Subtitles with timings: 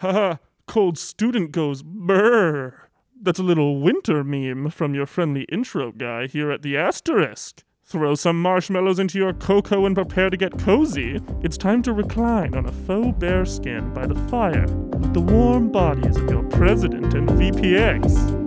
[0.00, 2.88] Haha, cold student goes brr.
[3.20, 7.64] That's a little winter meme from your friendly intro guy here at the Asterisk.
[7.84, 11.20] Throw some marshmallows into your cocoa and prepare to get cozy.
[11.42, 15.70] It's time to recline on a faux bear skin by the fire with the warm
[15.70, 18.39] bodies of your president and VPX.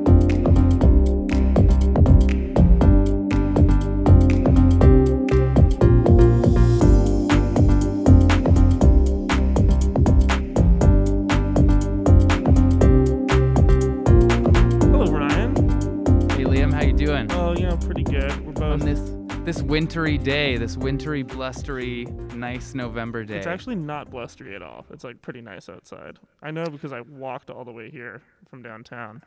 [19.73, 22.05] Wintry day, this wintry, blustery,
[22.35, 23.37] nice November day.
[23.37, 24.85] It's actually not blustery at all.
[24.91, 26.19] It's like pretty nice outside.
[26.43, 29.23] I know because I walked all the way here from downtown.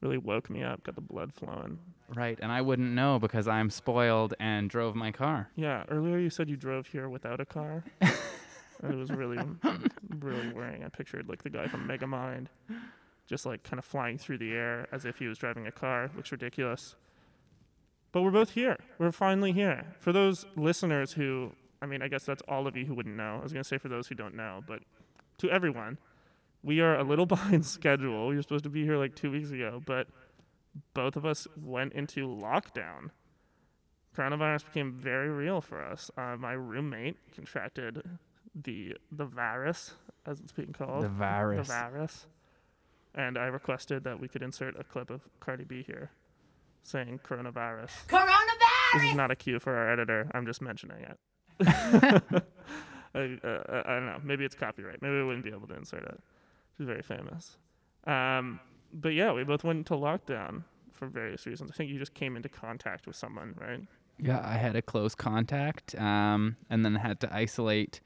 [0.00, 1.76] Really woke me up, got the blood flowing.
[2.14, 5.50] right, and I wouldn't know because I'm spoiled and drove my car.
[5.56, 7.82] Yeah, earlier you said you drove here without a car.
[8.00, 8.12] and
[8.92, 9.40] it was really,
[10.20, 10.84] really worrying.
[10.84, 12.46] I pictured like the guy from Megamind
[13.26, 16.12] just like kind of flying through the air as if he was driving a car.
[16.14, 16.94] Looks ridiculous.
[18.12, 18.76] But we're both here.
[18.98, 19.86] We're finally here.
[20.00, 23.38] For those listeners who, I mean, I guess that's all of you who wouldn't know.
[23.38, 24.80] I was going to say for those who don't know, but
[25.38, 25.98] to everyone,
[26.62, 28.28] we are a little behind schedule.
[28.28, 30.08] We were supposed to be here like two weeks ago, but
[30.94, 33.10] both of us went into lockdown.
[34.16, 36.10] Coronavirus became very real for us.
[36.16, 38.02] Uh, my roommate contracted
[38.60, 39.92] the the virus,
[40.26, 41.04] as it's being called.
[41.04, 41.68] The virus.
[41.68, 42.26] The virus.
[43.14, 46.10] And I requested that we could insert a clip of Cardi B here
[46.82, 47.90] saying coronavirus.
[48.08, 48.92] Coronavirus!
[48.92, 49.10] This Coronavirus!
[49.10, 50.30] is not a cue for our editor.
[50.34, 51.18] I'm just mentioning it.
[53.14, 54.20] I, uh, I don't know.
[54.22, 55.02] Maybe it's copyright.
[55.02, 56.20] Maybe we wouldn't be able to insert it.
[56.76, 57.56] She's very famous.
[58.06, 58.60] Um,
[58.92, 61.70] but yeah, we both went into lockdown for various reasons.
[61.72, 63.80] I think you just came into contact with someone, right?
[64.18, 68.00] Yeah, I had a close contact, um, and then had to isolate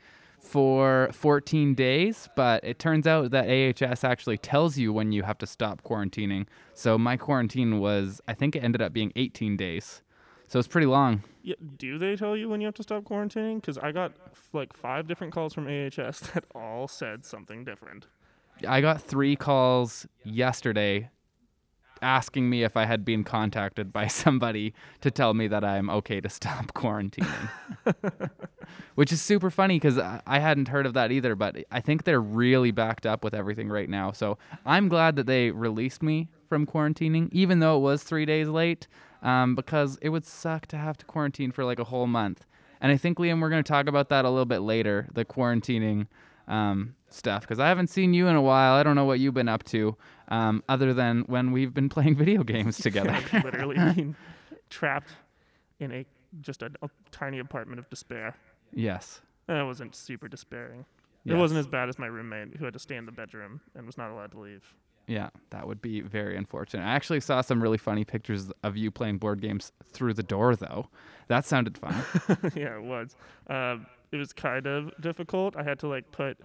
[0.44, 2.28] for 14 days.
[2.36, 6.46] But it turns out that AHS actually tells you when you have to stop quarantining.
[6.74, 10.02] So my quarantine was, I think it ended up being 18 days.
[10.46, 11.22] So it's pretty long.
[11.42, 13.56] Yeah, do they tell you when you have to stop quarantining?
[13.56, 18.06] Because I got f- like five different calls from AHS that all said something different.
[18.66, 21.10] I got three calls yesterday
[22.04, 26.20] asking me if I had been contacted by somebody to tell me that I'm okay
[26.20, 27.50] to stop quarantining.
[28.94, 32.20] Which is super funny because I hadn't heard of that either, but I think they're
[32.20, 34.12] really backed up with everything right now.
[34.12, 38.48] So I'm glad that they released me from quarantining, even though it was three days
[38.48, 38.86] late,
[39.22, 42.46] um, because it would suck to have to quarantine for like a whole month.
[42.80, 45.24] And I think, Liam, we're going to talk about that a little bit later the
[45.24, 46.06] quarantining
[46.48, 48.74] um, stuff because I haven't seen you in a while.
[48.74, 49.96] I don't know what you've been up to,
[50.28, 53.18] um, other than when we've been playing video games together.
[53.32, 54.16] Literally been
[54.70, 55.10] trapped
[55.80, 56.06] in a
[56.40, 58.34] just a, a tiny apartment of despair.
[58.72, 59.20] yes.
[59.46, 60.80] And it wasn't super despairing.
[61.26, 61.38] It Yes.
[61.38, 63.96] wasn't as bad as my roommate who had to stay in the bedroom and was
[63.98, 64.62] not allowed to leave.
[65.06, 66.82] Yeah, that would be very unfortunate.
[66.82, 70.56] I actually saw some really funny pictures of you playing board games through the door,
[70.56, 70.88] though.
[71.28, 71.94] That sounded fun.
[72.54, 73.16] yeah, it was.
[73.48, 75.56] Um, it was kind of difficult.
[75.56, 76.38] I had to like put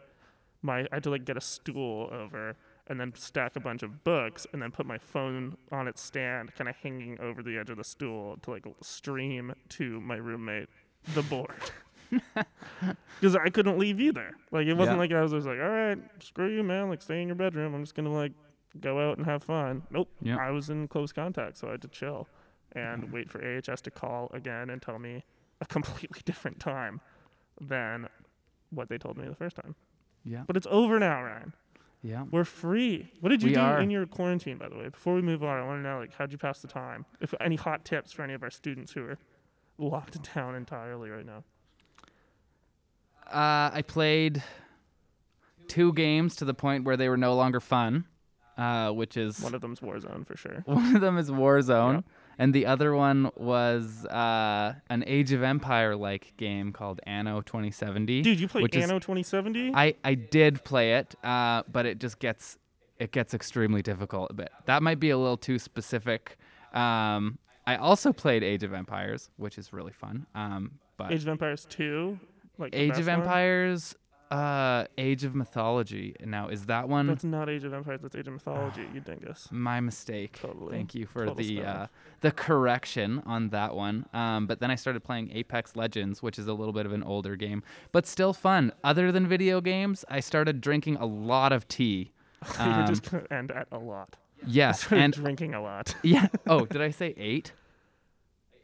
[0.62, 2.56] my, I had to like get a stool over
[2.88, 6.54] and then stack a bunch of books and then put my phone on its stand,
[6.56, 10.68] kind of hanging over the edge of the stool to like stream to my roommate
[11.14, 11.54] the board.
[13.20, 14.32] Because I couldn't leave either.
[14.52, 15.02] Like it wasn't Yeah.
[15.02, 16.90] like I was just like, all right, screw you, man.
[16.90, 17.76] Like stay in your bedroom.
[17.76, 18.32] I'm just gonna like
[18.80, 19.84] go out and have fun.
[19.92, 20.10] Nope.
[20.22, 20.38] Yeah.
[20.38, 22.28] I was in close contact, so I had to chill
[22.74, 25.24] and wait for AHS to call again and tell me
[25.62, 27.02] a completely different time
[27.62, 28.08] than
[28.72, 29.76] what they told me the first time.
[30.24, 30.44] yeah.
[30.48, 31.54] But it's over now, Ryan.
[32.02, 32.24] Yeah.
[32.32, 33.12] We're free.
[33.20, 33.82] What did you We do are.
[33.82, 34.88] in your quarantine, by the way?
[34.90, 37.06] Before we move on, I want to know like how'd you pass the time?
[37.20, 39.18] If any hot tips for any of our students who are
[39.78, 41.44] locked down entirely right now.
[43.28, 44.42] Uh, I played
[45.68, 48.06] two games to the point where they were no longer fun,
[48.58, 50.62] uh, which is One of them's Warzone for sure.
[50.66, 52.02] one of them is Warzone, Yeah.
[52.40, 58.22] And the other one was uh, an Age of Empire like game called Anno 2070.
[58.22, 59.74] Dude, you played is- Anno 2070?
[59.76, 62.58] I I did play it, uh, but it just gets
[62.98, 64.36] it gets extremely difficult.
[64.36, 66.38] But that might be a little too specific.
[66.74, 67.38] Um,
[67.68, 70.26] I also played Age of Empires, which is really fun.
[70.34, 72.20] Um, but Age of Empires 2?
[72.58, 73.20] Like Age of one?
[74.32, 76.16] Uh, Age of Mythology.
[76.24, 79.48] Now is that one That's not Age of Empires, that's Age of Mythology, you dingus.
[79.50, 80.38] my mistake?
[80.40, 80.72] Totally.
[80.72, 81.88] Thank you for Total the uh,
[82.22, 84.06] the correction on that one.
[84.14, 87.02] Um, but then I started playing Apex Legends, which is a little bit of an
[87.02, 88.72] older game, but still fun.
[88.84, 92.12] Other than video games, I started drinking a lot of tea.
[92.60, 94.16] You're Um, just going to end at a lot.
[94.46, 95.96] Yes, and drinking a lot.
[96.04, 96.28] yeah.
[96.48, 97.52] Oh, did I say eight?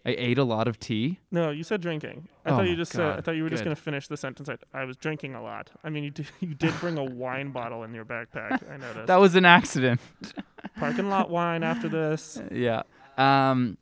[0.06, 1.20] I ate a lot of tea.
[1.32, 2.28] No, you said drinking.
[2.46, 3.18] I Oh thought you my just said.
[3.18, 3.70] I thought you were just good.
[3.70, 4.48] gonna finish the sentence.
[4.50, 5.72] I, I was drinking a lot.
[5.84, 6.28] I mean, you did.
[6.42, 8.70] You did bring a wine bottle in your backpack.
[8.72, 9.08] I noticed.
[9.08, 10.00] That was an accident.
[10.78, 12.40] Parking lot wine after this.
[12.52, 12.84] yeah.
[13.18, 13.78] Um,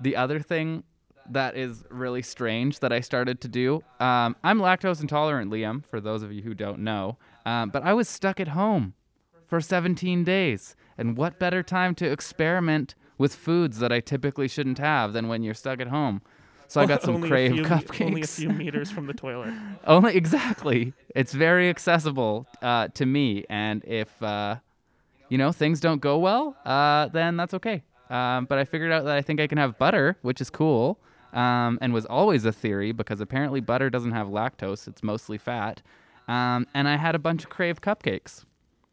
[0.00, 0.82] the other thing
[1.30, 3.82] that is really strange that I started to do.
[4.00, 5.84] Um, I'm lactose intolerant, Liam.
[5.84, 8.94] For those of you who don't know, um, but I was stuck at home
[9.46, 14.78] for 17 days, and what better time to experiment with foods that I typically shouldn't
[14.78, 16.22] have than when you're stuck at home?
[16.68, 18.06] So I got some crave few, cupcakes.
[18.06, 19.52] Only a few meters from the toilet.
[19.86, 20.92] Only exactly.
[21.14, 24.56] It's very accessible uh, to me, and if uh,
[25.28, 27.82] you know things don't go well, uh, then that's okay.
[28.10, 30.98] Um, but I figured out that I think I can have butter, which is cool,
[31.32, 35.82] um, and was always a theory because apparently butter doesn't have lactose; it's mostly fat.
[36.28, 38.44] Um, and I had a bunch of crave cupcakes.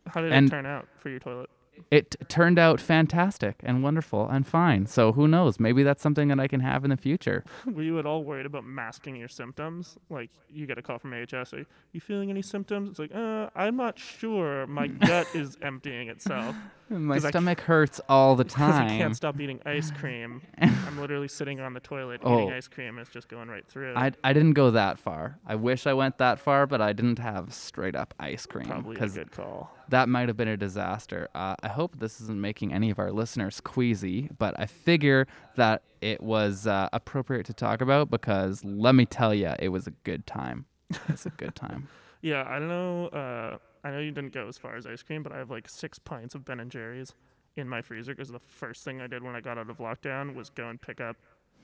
[0.08, 1.50] How did And- it turn out for your toilet?
[1.92, 4.86] It turned out fantastic and wonderful and fine.
[4.86, 5.60] So who knows?
[5.60, 7.44] Maybe that's something that I can have in the future.
[7.66, 9.98] Were you at all worried about masking your symptoms?
[10.10, 12.90] Like you get a call from AHS, are you feeling any symptoms?
[12.90, 14.68] It's like, uh, I'm not sure.
[14.68, 16.56] My gut is emptying itself
[16.90, 20.42] My 'Cause I c- stomach hurts all the because I can't stop eating ice cream.
[20.60, 22.56] I'm literally sitting on the toilet eating Oh.
[22.56, 23.00] ice cream.
[23.00, 23.94] It's just going right through.
[23.96, 25.40] I, I didn't go that far.
[25.48, 28.98] I wish I went that far, but I didn't have straight up ice cream Probably
[28.98, 29.76] a good call.
[29.90, 31.28] that might have been a disaster.
[31.34, 35.82] Uh, I hope this isn't making any of our listeners queasy, but I figure that
[36.02, 39.92] it was uh, appropriate to talk about because let me tell you, it was a
[40.04, 40.66] good time.
[41.10, 41.88] It's a good time.
[42.22, 43.08] Yeah, I don't know.
[43.10, 45.70] Uh, I know you didn't go as far as ice cream, but I have like
[45.70, 47.14] six pints of Ben and Jerry's
[47.56, 50.34] in my freezer because the first thing I did when I got out of lockdown
[50.34, 51.18] was go and pick up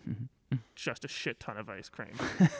[0.75, 2.13] just a shit ton of ice cream.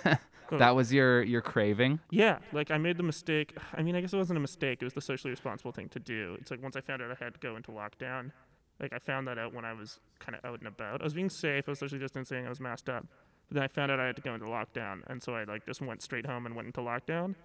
[0.52, 2.00] that was your your craving.
[2.10, 3.56] Yeah, like I made the mistake.
[3.76, 4.80] I mean, I guess it wasn't a mistake.
[4.82, 6.38] It was the socially responsible thing to do.
[6.42, 8.32] It's like once I found out I had to go into lockdown,
[8.80, 11.02] like I found that out when I was kind of out and about.
[11.02, 11.66] I was being safe.
[11.68, 12.48] I was socially distancing.
[12.48, 13.06] I was masked up.
[13.48, 15.68] But then I found out I had to go into lockdown, and so I like
[15.68, 17.36] just went straight home and went into lockdown.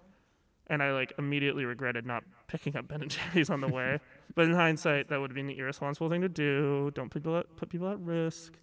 [0.69, 3.99] And I like immediately regretted not picking up Ben and Jerry's on the way.
[4.35, 6.91] but in hindsight, that would have been the irresponsible thing to do.
[6.93, 8.53] Don't put people at, put people at risk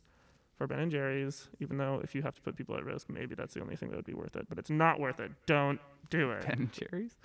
[0.58, 1.48] for Ben and Jerry's.
[1.60, 3.90] Even though if you have to put people at risk, maybe that's the only thing
[3.90, 4.46] that would be worth it.
[4.48, 5.32] But it's not worth it.
[5.46, 5.80] Don't
[6.10, 6.42] do it.
[6.46, 7.16] Ben and Jerry's.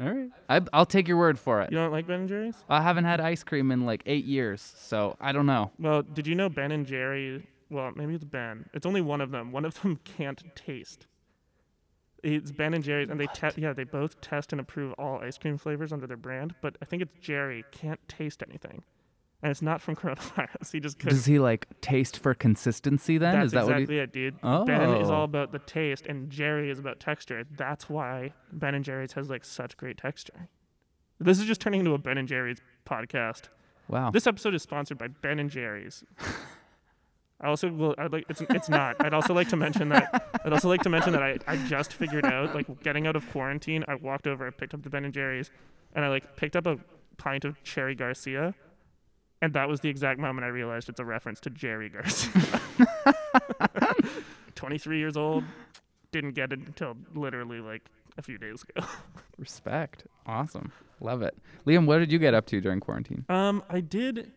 [0.00, 1.70] All right, I, I'll take your word for it.
[1.70, 2.56] You don't like Ben and Jerry's?
[2.68, 5.70] I haven't had ice cream in like eight years, so I don't know.
[5.78, 7.46] Well, did you know Ben and Jerry?
[7.70, 8.68] Well, maybe it's Ben.
[8.74, 9.52] It's only one of them.
[9.52, 11.06] One of them can't taste.
[12.24, 15.38] It's Ben and Jerry's, and they te- yeah they both test and approve all ice
[15.38, 16.54] cream flavors under their brand.
[16.62, 18.82] But I think it's Jerry can't taste anything,
[19.42, 20.72] and it's not from coronavirus.
[20.72, 21.16] He just couldn't.
[21.16, 23.34] Does he like taste for consistency then?
[23.34, 24.40] That's Is that exactly what it, dude.
[24.40, 25.14] Ben is Oh.
[25.14, 27.44] all about the taste, and Jerry is about texture.
[27.56, 30.48] That's why Ben and Jerry's has like such great texture.
[31.20, 33.48] This is just turning into a Ben and Jerry's podcast.
[33.88, 34.10] Wow.
[34.10, 36.02] This episode is sponsored by Ben and Jerry's.
[37.40, 37.94] I also will.
[37.98, 38.24] I'd like.
[38.28, 38.40] It's.
[38.40, 38.96] It's not.
[39.04, 40.40] I'd also like to mention that.
[40.44, 41.38] I'd also like to mention that I.
[41.46, 43.84] I just figured out like getting out of quarantine.
[43.88, 44.46] I walked over.
[44.46, 45.50] I picked up the Ben and Jerry's,
[45.94, 46.78] and I like picked up a
[47.16, 48.54] pint of Cherry Garcia,
[49.42, 52.60] and that was the exact moment I realized it's a reference to Jerry Garcia.
[54.54, 55.44] Twenty-three years old.
[56.12, 57.82] Didn't get it until literally like
[58.16, 58.86] a few days ago.
[59.38, 60.04] Respect.
[60.26, 60.70] Awesome.
[61.00, 61.36] Love it.
[61.66, 63.24] Liam, what did you get up to during quarantine?
[63.28, 64.30] Um, I did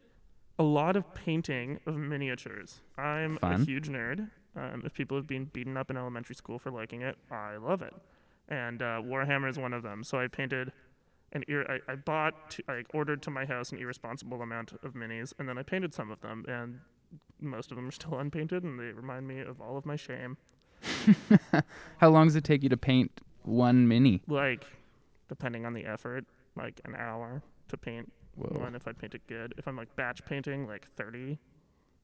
[0.60, 2.82] a lot of painting of miniatures.
[2.98, 3.62] I'm Fun.
[3.62, 4.30] a huge nerd.
[4.56, 7.82] Um, if people have been beaten up in elementary school for liking it, I love
[7.82, 7.94] it.
[8.50, 10.04] And uh, Warhammer is one of them.
[10.04, 10.72] So I painted
[11.34, 14.94] an ir- I, I bought, to, I ordered to my house an irresponsible amount of
[14.94, 16.80] minis, and then I painted some of them, and
[17.40, 20.38] most of them are still unpainted, and they remind me of all of my shame.
[21.98, 24.22] How long does it take you to paint one mini?
[24.28, 24.66] Like,
[25.28, 28.60] depending on the effort, like an hour to paint Whoa.
[28.60, 29.54] one if I paint it good.
[29.58, 31.40] If I'm like batch painting, like 30,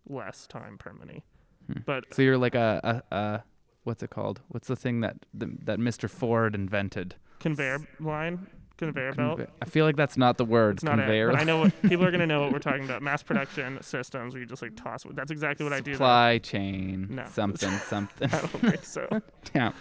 [0.09, 1.23] less time per mini.
[1.67, 1.79] Hmm.
[1.85, 3.43] But So you're like a, a, a
[3.83, 4.41] what's it called?
[4.49, 6.09] What's the thing that the, that Mr.
[6.09, 7.15] Ford invented?
[7.39, 8.47] conveyor line,
[8.77, 9.39] conveyor belt.
[9.39, 10.75] Conve- I feel like that's not the word.
[10.75, 11.31] It's not conveyor.
[11.31, 11.35] it.
[11.35, 13.01] I know what people are gonna know what we're talking about.
[13.01, 15.03] Mass production systems where you just like toss.
[15.11, 15.91] That's exactly what I do.
[15.91, 15.97] though.
[15.97, 17.07] Supply chain.
[17.09, 17.25] No.
[17.31, 17.69] Something.
[17.89, 18.29] Something.
[18.31, 19.07] I don't think so.
[19.55, 19.71] yeah.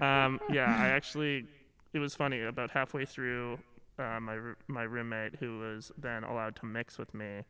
[0.00, 1.44] Um, yeah, I actually.
[1.92, 2.40] It was funny.
[2.40, 3.58] About halfway through,
[3.98, 7.42] uh, my my roommate, who was then allowed to mix with me,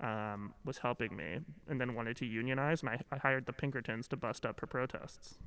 [0.00, 4.08] um, was helping me, and then wanted to unionize, and I, I hired the Pinkertons
[4.08, 5.38] to bust up her protests.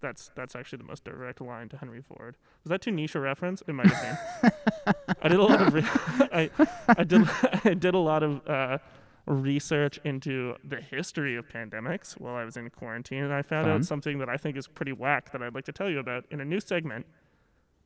[0.00, 2.36] That's that's actually the most direct line to Henry Ford.
[2.64, 3.62] Was that too niche a reference?
[3.66, 4.94] It might have been.
[5.22, 5.82] I did a lot of re-
[6.32, 6.50] I,
[6.88, 7.28] I did
[7.64, 8.78] I did a lot of uh,
[9.26, 13.76] research into the history of pandemics while I was in quarantine, and I found Fun.
[13.76, 16.24] out something that I think is pretty whack that I'd like to tell you about
[16.30, 17.06] in a new segment.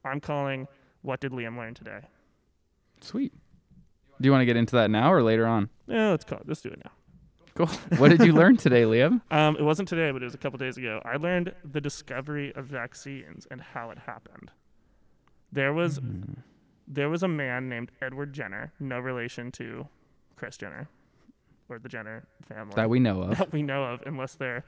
[0.05, 0.69] I'm calling
[1.07, 2.01] "What Did Liam Learn Today?"
[3.01, 3.33] Sweet.
[4.21, 5.69] Do you want to get into that now or later on?
[5.87, 6.49] Yeah, let's call it.
[6.49, 6.91] Let's do it now.
[7.55, 7.67] Cool.
[7.99, 9.21] What did you learn today, Liam?
[9.31, 11.01] Um, it wasn't today, but it was a couple days ago.
[11.05, 14.51] I learned the discovery of vaccines and how it happened.
[15.53, 16.39] There was Mm.
[16.89, 19.89] there was a man named Edward Jenner, no relation to
[20.37, 20.89] Chris Jenner
[21.69, 23.39] or the Jenner family That we know of.
[23.39, 24.65] that we know of, unless they're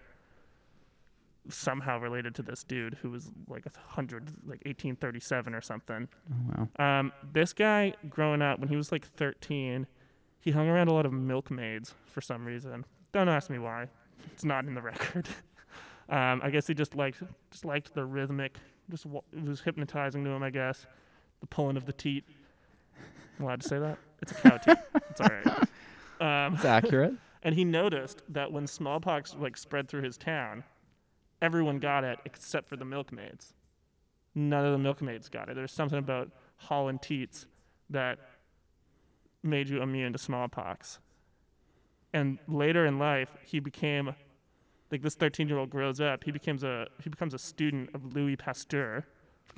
[1.49, 6.09] somehow related to this dude who was like a hundred, like 1837 or something.
[6.31, 6.99] Oh, wow.
[7.01, 9.87] Um, this guy, growing up, when he was like 13,
[10.41, 12.85] he hung around a lot of milkmaids for some reason.
[13.13, 13.89] Don't ask me why.
[14.33, 15.29] It's not in the record.
[16.09, 18.57] um, I guess he just liked just liked the rhythmic.
[18.91, 20.43] Just wa- it was hypnotizing to him.
[20.43, 20.87] I guess
[21.41, 22.25] the pulling of the teat.
[23.39, 23.99] I'm allowed to say that?
[24.21, 24.79] It's a cow teat.
[25.11, 25.69] It's all right.
[26.21, 27.15] Um, It's accurate.
[27.45, 30.65] and he noticed that when smallpox like spread through his town,
[31.41, 33.55] everyone got it except for the milkmaids.
[34.35, 35.57] None of the milkmaids got it.
[35.57, 37.47] There's something about Holland teats
[37.91, 38.19] that
[39.43, 40.99] made you immune to smallpox.
[42.13, 44.15] And later in life, he became
[44.91, 46.25] like this 13-year-old grows up.
[46.25, 49.07] He becomes a he becomes a student of Louis Pasteur,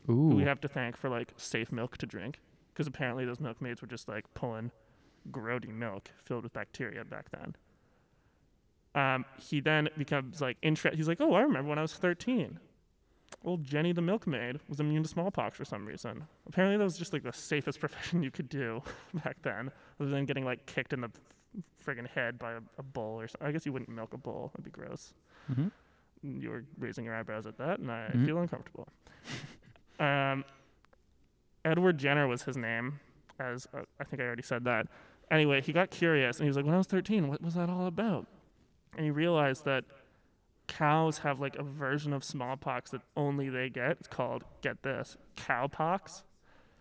[0.06, 2.40] who we have to thank for like safe milk to drink,
[2.72, 4.70] because apparently those milkmaids were just like pulling
[5.30, 7.54] grody milk filled with bacteria back then.
[8.94, 10.97] Um, he then becomes like interested.
[10.99, 12.59] He's like, oh, I remember when I was 13.
[13.44, 16.25] Old Jenny the milkmaid was immune to smallpox for some reason.
[16.47, 18.82] Apparently, that was just like the safest profession you could do
[19.25, 19.70] back then,
[20.00, 21.11] other than getting like kicked in the
[21.85, 23.47] friggin' head by a, a bull or something.
[23.49, 25.14] I guess you wouldn't milk a bull; that'd be gross.
[25.52, 25.70] Mhm.
[26.23, 28.26] You were raising your eyebrows at that, and I Mhm.
[28.26, 28.88] feel uncomfortable.
[30.00, 30.44] um,
[31.64, 33.00] Edward Jenner was his name,
[33.38, 34.87] as uh, I think I already said that.
[35.30, 37.70] Anyway, he got curious and he was like, when I was 13, what was that
[37.70, 38.26] all about?
[38.97, 39.85] And he realized that
[40.70, 43.92] cows have like a version of smallpox that only they get.
[43.92, 46.23] It's called, get this, cowpox.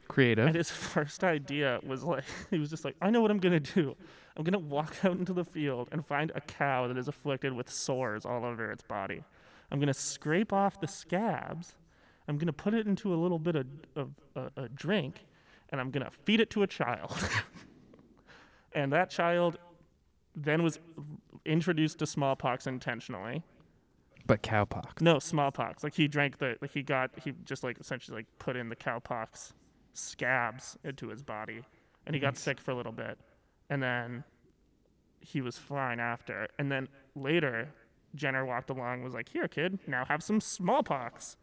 [0.07, 0.47] Creative.
[0.47, 3.61] And his first idea was like, he was just like, I know what I'm going
[3.61, 3.95] to do.
[4.37, 7.51] I'm going to walk out into the field and find a cow that is afflicted
[7.53, 9.23] with sores all over its body.
[9.71, 11.75] I'm going to scrape off the scabs.
[12.27, 15.25] I'm going to put it into a little bit of, of uh, a drink,
[15.69, 17.17] and I'm going to feed it to a child.
[18.73, 19.57] and that child
[20.36, 20.79] then was
[21.45, 23.43] introduced to smallpox intentionally.
[24.27, 25.01] but cowpox.
[25.01, 25.83] No, smallpox.
[25.83, 28.75] Like he drank the, like he got, he just like essentially like put in the
[28.75, 29.53] cowpox
[29.93, 31.63] scabs into his body,
[32.05, 32.39] and he got Nice.
[32.41, 33.17] sick for a little bit,
[33.69, 34.24] and then
[35.19, 36.48] he was fine after.
[36.59, 37.69] And then later,
[38.15, 41.36] Jenner walked along, and was like, "Here, kid, now have some smallpox,"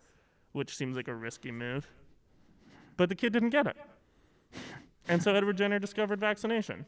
[0.53, 1.89] which seems like a risky move,
[2.97, 3.77] but the kid didn't get it,
[5.09, 6.87] and so Edward Jenner discovered vaccination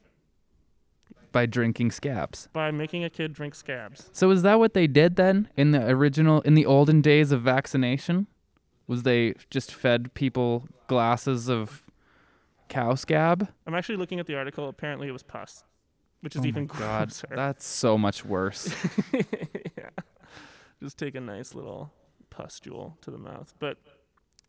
[1.33, 2.49] By drinking scabs.
[2.53, 4.09] by making a kid drink scabs.
[4.13, 7.43] So is that what they did then in the original in the olden days of
[7.43, 8.27] vaccination?
[8.87, 11.83] Was they just fed people glasses of
[12.69, 13.49] cow scab?
[13.67, 14.69] I'm actually looking at the article.
[14.69, 15.65] Apparently, it was pus,
[16.23, 17.29] which is oh even god, grosser.
[17.37, 18.75] that's so much worse.
[19.13, 19.21] yeah.
[20.83, 21.93] Just take a nice little
[22.31, 23.53] pustule to the mouth.
[23.59, 23.79] But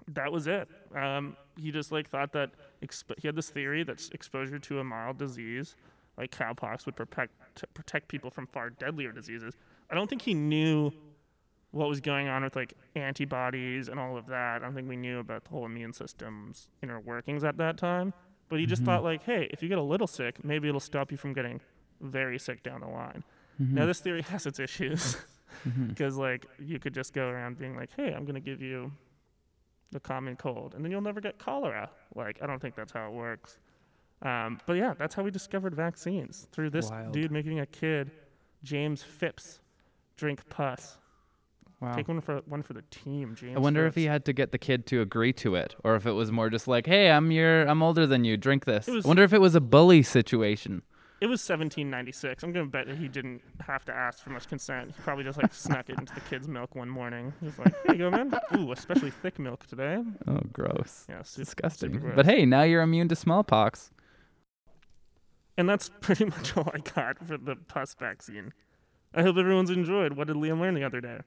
[0.09, 0.67] that was it.
[0.95, 2.51] Um, he just like thought that
[2.83, 5.75] exp- he had this theory that exposure to a mild disease
[6.19, 7.31] like cowpox would protect
[7.73, 9.55] protect people from far deadlier diseases.
[9.89, 10.91] I don't think he knew
[11.71, 14.57] what was going on with like antibodies and all of that.
[14.61, 18.13] I don't think we knew about the whole immune system's inner workings at that time.
[18.49, 18.85] But he just Mhm.
[18.85, 21.61] thought like, hey, if you get a little sick, maybe it'll stop you from getting
[22.01, 23.23] very sick down the line.
[23.61, 23.71] Mhm.
[23.73, 25.17] Now this theory has its issues
[25.87, 28.91] because like you could just go around being like, "Hey, I'm gonna give you
[29.91, 31.89] the common cold," and then you'll never get cholera.
[32.15, 33.59] Like I don't think that's how it works.
[34.21, 37.13] Um, but yeah, that's how we discovered vaccines through this Wild.
[37.13, 38.11] dude making a kid,
[38.63, 39.59] James Phipps,
[40.17, 40.97] drink pus.
[41.79, 41.93] Wow.
[41.95, 43.55] Take one for one for the team, James.
[43.55, 46.05] I wonder if he had to get the kid to agree to it, or if
[46.05, 48.35] it was more just like, "Hey, I'm your, I'm older than you.
[48.35, 50.81] Drink this." Was- I wonder if it was a bully situation.
[51.21, 52.43] It was 1796.
[52.43, 54.91] I'm gonna bet that he didn't have to ask for much consent.
[54.95, 57.31] He probably just like snuck it into the kid's milk one morning.
[57.39, 58.33] He was like, "Here you go, man.
[58.57, 61.05] Ooh, especially thick milk today." Oh, gross.
[61.07, 61.93] Yeah, super, Disgusting.
[61.93, 62.15] super gross.
[62.17, 63.91] But hey, now you're immune to smallpox.
[65.59, 68.53] And that's pretty much all I got for the pus vaccine.
[69.13, 70.13] I hope everyone's enjoyed.
[70.13, 71.19] What did Liam learn the other day?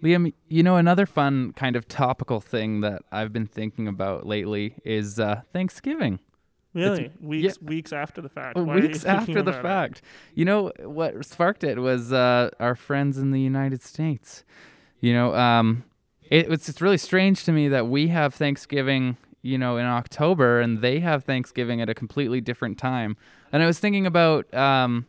[0.00, 4.76] Liam, you know another fun kind of topical thing that I've been thinking about lately
[4.84, 6.20] is uh, Thanksgiving.
[6.72, 7.10] Really?
[7.20, 8.56] weeks weeks after the fact.
[8.56, 9.62] Oh, Why weeks after the about it?
[9.62, 10.02] fact.
[10.34, 14.44] You know what sparked it was uh, our friends in the United States.
[15.00, 15.84] You know, um,
[16.30, 20.60] it, it's it's really strange to me that we have Thanksgiving, you know, in October
[20.60, 23.16] and they have Thanksgiving at a completely different time.
[23.52, 25.06] And I was thinking about um,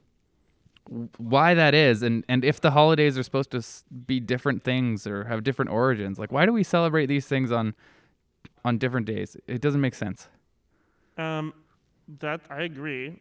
[1.18, 3.64] why that is, and and if the holidays are supposed to
[4.06, 6.20] be different things or have different origins.
[6.20, 7.74] Like, why do we celebrate these things on
[8.66, 9.38] on different days?
[9.48, 10.28] It doesn't make sense.
[11.18, 11.54] Um,
[12.20, 13.20] that I agree.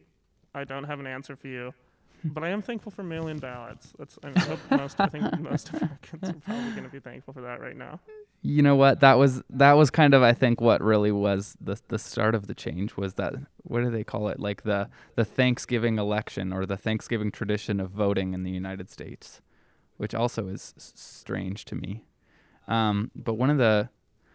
[0.55, 1.75] I don't have an answer for you.
[2.25, 3.93] but I am thankful for mail-in ballots.
[3.99, 7.41] That's I hope most I think most Americans are probably going to be thankful for
[7.43, 8.01] that right now.
[8.45, 9.01] You know what?
[9.01, 12.49] That was that was kind of I think what really was the the start of
[12.49, 14.41] the change was that what do they call it?
[14.41, 19.41] Like the the Thanksgiving election or the Thanksgiving tradition of voting in the United States,
[19.97, 22.03] which also is strange to me.
[22.67, 23.91] Um, but one of the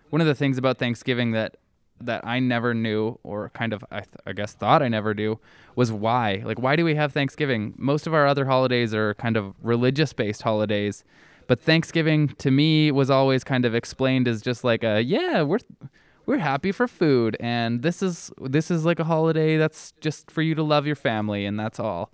[0.09, 1.57] one of the things about Thanksgiving that
[1.99, 5.39] that I never knew, or kind of I, th- I guess thought I never knew,
[5.75, 6.43] was why.
[6.45, 7.73] Like, why do we have Thanksgiving?
[7.75, 11.03] Most of our other holidays are kind of religious based holidays,
[11.47, 15.59] but Thanksgiving to me was always kind of explained as just like a yeah, we're
[16.25, 20.41] we're happy for food, and this is this is like a holiday that's just for
[20.41, 22.11] you to love your family, and that's all.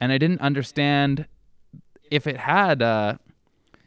[0.00, 1.26] And I didn't understand
[2.10, 2.82] if it had.
[2.82, 3.16] Uh,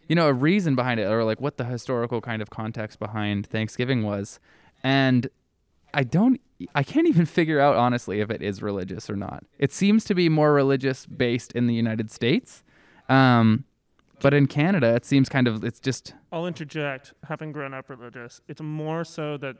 [0.07, 3.47] you know, a reason behind it or like what the historical kind of context behind
[3.47, 4.39] Thanksgiving was.
[4.83, 5.29] And
[5.93, 6.39] I don't
[6.73, 9.43] I can't even figure out honestly if it is religious or not.
[9.57, 12.63] It seems to be more religious based in the United States.
[13.09, 13.65] Um,
[14.21, 17.13] but in Canada it seems kind of it's just I'll interject.
[17.27, 19.55] Having grown up religious, it's more so that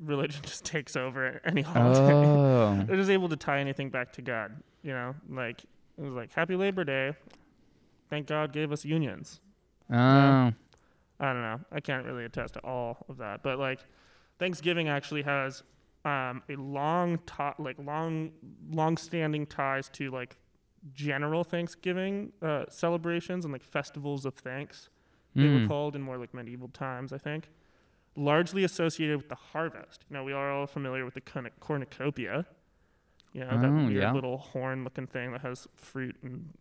[0.00, 2.14] religion just takes over any holiday.
[2.14, 2.82] oh.
[2.86, 4.62] They're just able to tie anything back to God.
[4.82, 7.14] You know, like it was like Happy Labor Day.
[8.10, 9.40] Thank God gave us unions.
[9.90, 9.94] Oh.
[9.94, 11.60] I don't know.
[11.70, 13.80] I can't really attest to all of that, but like
[14.38, 15.62] Thanksgiving actually has
[16.04, 17.20] um, a long,
[17.58, 18.32] like long,
[18.70, 20.36] long-standing ties to like
[20.94, 24.88] general Thanksgiving uh, celebrations and like festivals of thanks.
[25.34, 25.68] They were Mm.
[25.68, 27.48] called in more like medieval times, I think.
[28.16, 30.04] Largely associated with the harvest.
[30.10, 32.44] You know, we are all familiar with the corn- cornucopia.
[33.32, 34.12] You know, that Oh, weird yeah.
[34.12, 36.52] little horn-looking thing that has fruit and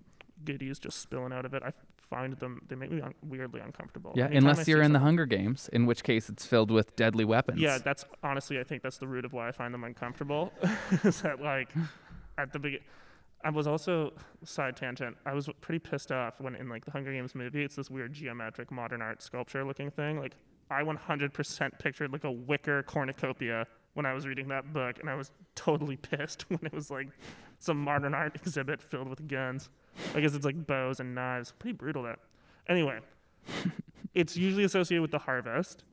[0.45, 1.61] goodies just spilling out of it.
[1.63, 4.13] I find them; they make me un- weirdly uncomfortable.
[4.15, 7.25] Yeah, Anytime unless you're in the Hunger Games, in which case it's filled with deadly
[7.25, 7.59] weapons.
[7.59, 10.53] Yeah, that's honestly, I think that's the root of why I find them uncomfortable.
[11.03, 11.69] is that like
[12.37, 12.85] at the beginning?
[13.43, 15.17] I was also side tangent.
[15.25, 18.13] I was pretty pissed off when in like the Hunger Games movie, it's this weird
[18.13, 20.19] geometric modern art sculpture looking thing.
[20.19, 20.35] Like
[20.69, 25.15] I 100% pictured like a wicker cornucopia when I was reading that book, and I
[25.15, 27.09] was totally pissed when it was like
[27.59, 29.69] some modern art exhibit filled with guns.
[30.15, 31.53] I guess it's like bows and knives.
[31.59, 32.03] Pretty brutal.
[32.03, 32.19] That.
[32.67, 32.99] Anyway,
[34.13, 35.83] it's usually associated with the harvest.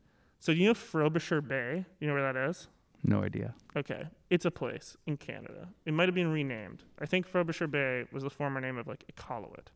[0.40, 1.84] So do you know Frobisher Bay?
[1.98, 2.68] You know where that is?
[3.04, 3.54] No idea.
[3.76, 5.68] Okay, it's a place in Canada.
[5.86, 6.82] It might have been renamed.
[6.98, 9.68] I think Frobisher Bay was the former name of like Iqaluit.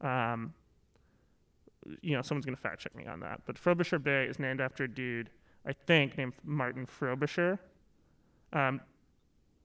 [0.00, 0.54] Um,
[2.00, 3.42] you know, someone's gonna fact check me on that.
[3.46, 5.30] But Frobisher Bay is named after a dude,
[5.66, 7.58] I think, named Martin Frobisher.
[8.52, 8.80] Um,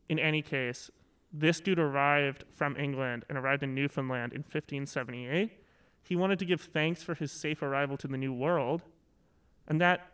[0.09, 0.91] in any case,
[1.31, 5.51] this dude arrived from England and arrived in Newfoundland in 1578.
[6.03, 8.83] He wanted to give thanks for his safe arrival to the New World,
[9.67, 10.11] and that,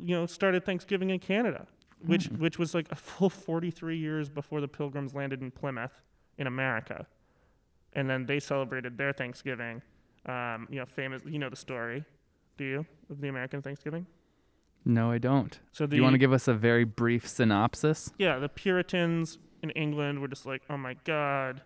[0.00, 1.66] you know, started Thanksgiving in Canada
[2.06, 6.02] which which was like a full 43 years before the Pilgrims landed in Plymouth
[6.38, 7.06] in America,
[7.92, 9.82] and then they celebrated their Thanksgiving.
[10.26, 11.22] Um, you know, famous.
[11.26, 12.04] You know the story,
[12.56, 14.06] do you, of the American Thanksgiving?
[14.84, 15.58] No, I don't.
[15.72, 18.12] So the Do you want to give us a very brief synopsis?
[18.18, 21.62] yeah, the Puritans in England were just like, oh my God,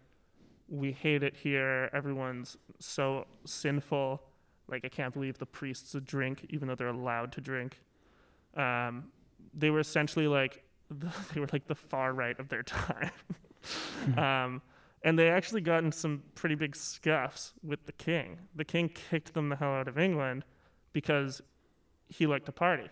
[0.68, 1.90] we hate it here.
[1.92, 4.22] Everyone's so sinful.
[4.68, 7.80] Like, I can't believe the priests drink, even though they're allowed to drink.
[8.54, 9.06] Um,
[9.54, 13.10] they were essentially like, they were like the far right of their time.
[14.16, 14.62] um,
[15.02, 18.38] and they actually got in some pretty big scuffs with the king.
[18.56, 20.44] The king kicked them the hell out of England
[20.92, 21.40] because
[22.08, 22.88] he liked to party.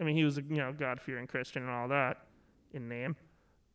[0.00, 2.26] I mean, he was a you know God fearing Christian and all that
[2.72, 3.16] in name,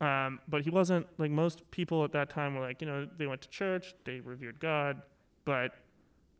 [0.02, 3.26] um, but he wasn't like most people at that time were like you know they
[3.26, 5.02] went to church, they revered God,
[5.46, 5.72] but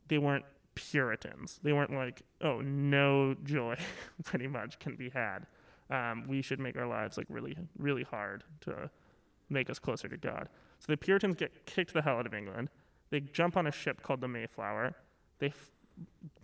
[0.08, 1.60] they weren't Puritans.
[1.62, 3.76] They weren't like oh no joy,
[4.24, 5.46] pretty much can be had.
[5.90, 8.90] Um, we should make our lives like really really hard to
[9.48, 10.48] make us closer to God.
[10.78, 12.70] So the Puritans get kicked the hell out of England.
[13.10, 14.94] They jump on a ship called the Mayflower.
[15.40, 15.70] They f-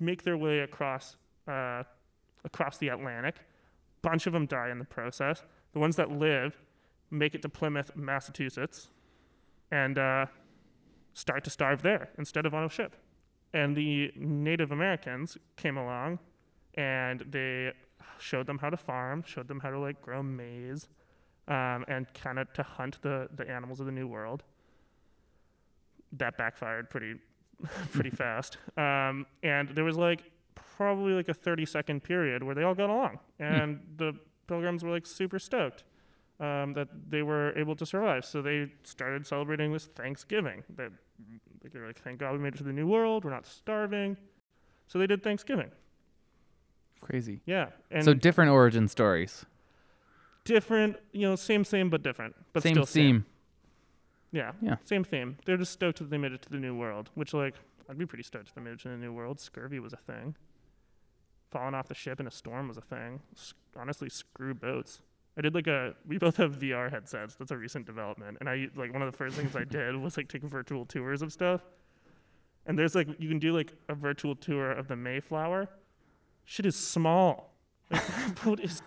[0.00, 1.16] make their way across
[1.48, 1.84] uh,
[2.44, 3.36] across the Atlantic.
[4.02, 5.42] Bunch of them die in the process.
[5.72, 6.60] The ones that live
[7.10, 8.88] make it to Plymouth, Massachusetts,
[9.70, 10.26] and uh,
[11.14, 12.96] start to starve there instead of on a ship.
[13.56, 16.18] And the Native Americans came along,
[16.74, 17.72] and they
[18.18, 20.88] showed them how to farm, showed them how to like grow maize,
[21.48, 24.42] um, and kind of to hunt the the animals of the New World.
[26.12, 27.14] That backfired pretty
[27.92, 28.58] pretty fast.
[28.76, 30.30] Um, and there was like
[30.76, 34.12] probably like a 30 second period where they all got along, and the
[34.46, 35.82] pilgrims were like super stoked
[36.40, 38.25] um, that they were able to survive.
[38.25, 40.64] So they started celebrating this Thanksgiving.
[40.77, 40.92] That
[41.72, 43.25] they were like, thank God we made it to the New World.
[43.25, 44.16] We're not starving.
[44.88, 45.70] So they did Thanksgiving.
[47.01, 47.40] Crazy.
[47.46, 49.44] Yeah, and so different origin stories.
[50.44, 53.05] different, you know, same, same, but different, but same still same.
[53.05, 53.25] theme.
[54.33, 54.53] Yeah.
[54.61, 54.77] Yeah.
[54.85, 55.37] Same theme.
[55.44, 57.55] They're just stoked that they made it to the new world, which like
[57.88, 59.40] I'd be pretty stoked if they made it to the new world.
[59.40, 60.35] Scurvy was a thing.
[61.51, 63.20] Falling off the ship in a storm was a thing.
[63.35, 65.01] S- honestly, screw boats.
[65.37, 65.94] I did like a.
[66.07, 67.35] We both have VR headsets.
[67.35, 70.16] That's a recent development, and I like one of the first things I did was
[70.16, 71.61] like take virtual tours of stuff.
[72.64, 75.68] And there's like you can do like a virtual tour of the Mayflower.
[76.44, 77.53] Shit is small.
[77.90, 78.83] Like, that boat is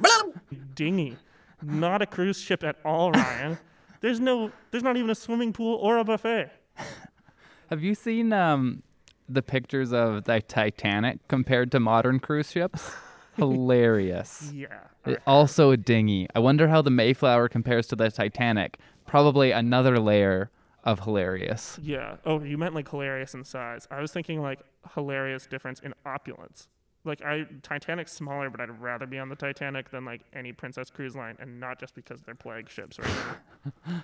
[0.74, 1.18] dingy.
[1.62, 3.60] Not a cruise ship at all, Ryan.
[4.02, 4.52] There's no.
[4.72, 6.52] There's not even a swimming pool or a buffet.
[7.70, 8.82] Have you seen um,
[9.28, 12.92] the pictures of the Titanic compared to modern cruise ships?
[13.40, 14.52] Hilarious.
[14.54, 14.68] Yeah.
[15.06, 16.28] Uh, it- also a dinghy.
[16.36, 18.78] I wonder how the Mayflower compares to the Titanic.
[19.06, 20.52] Probably another layer
[20.84, 21.80] of hilarious.
[21.82, 22.18] Yeah.
[22.26, 23.88] Oh, you meant like hilarious in size.
[23.92, 24.60] I was thinking like
[24.94, 26.68] hilarious difference in opulence.
[27.06, 30.90] Like I Titanic's smaller, but I'd rather be on the Titanic than like any Princess
[30.90, 34.04] cruise line, and not just because they're plague ships right.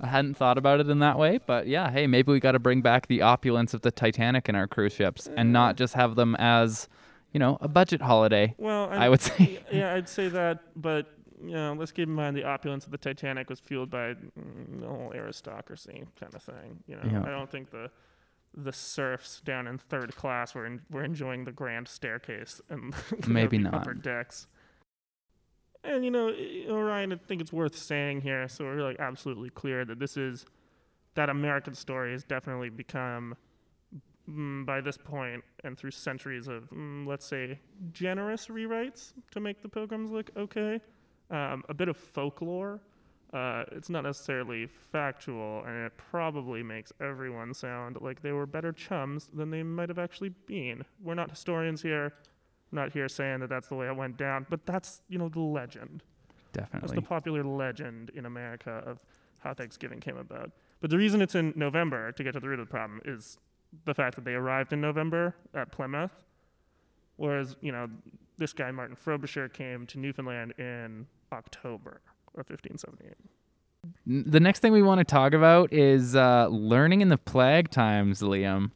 [0.00, 2.58] I hadn't thought about it in that way, but yeah, hey, maybe we got to
[2.58, 5.72] bring back the opulence of the Titanic in our cruise ships and not eh.
[5.74, 6.88] just have them as,
[7.32, 8.54] you know, a budget holiday.
[8.58, 9.60] Well, I would say.
[9.70, 11.06] yeah, I'd say that, but
[11.42, 14.80] you know, let's keep in mind the opulence of the Titanic was fueled by mm,
[14.80, 16.82] the whole aristocracy kind of thing.
[16.86, 17.22] You know, Yeah.
[17.24, 17.90] I don't think the
[18.58, 22.94] the serfs down in third class were en- were enjoying the grand staircase and
[23.26, 23.74] Maybe the not.
[23.74, 24.46] upper decks.
[25.84, 26.34] And you know,
[26.70, 30.46] Orion, I think it's worth saying here, so we're like absolutely clear that this is
[31.14, 33.36] that American story has definitely become,
[34.30, 37.58] mm, by this point and through centuries of, mm, let's say,
[37.92, 40.80] generous rewrites to make the Pilgrims look okay,
[41.30, 42.80] um, a bit of folklore.
[43.32, 48.72] Uh, it's not necessarily factual, and it probably makes everyone sound like they were better
[48.72, 50.84] chums than they might have actually been.
[51.02, 52.14] We're not historians here.
[52.72, 55.28] I'm not here saying that that's the way it went down, but that's you know
[55.28, 56.02] the legend.
[56.52, 56.96] That's Definitely.
[56.96, 59.00] the popular legend in America of
[59.40, 60.52] how Thanksgiving came about.
[60.80, 63.38] But the reason it's in November, to get to the root of the problem, is
[63.84, 66.12] the fact that they arrived in November at Plymouth,
[67.16, 67.88] whereas, you know,
[68.38, 72.00] this guy, Martin Frobisher, came to Newfoundland in October
[72.34, 73.14] of 1578.
[74.06, 78.20] The next thing we want to talk about is uh, learning in the plague times,
[78.20, 78.72] Liam.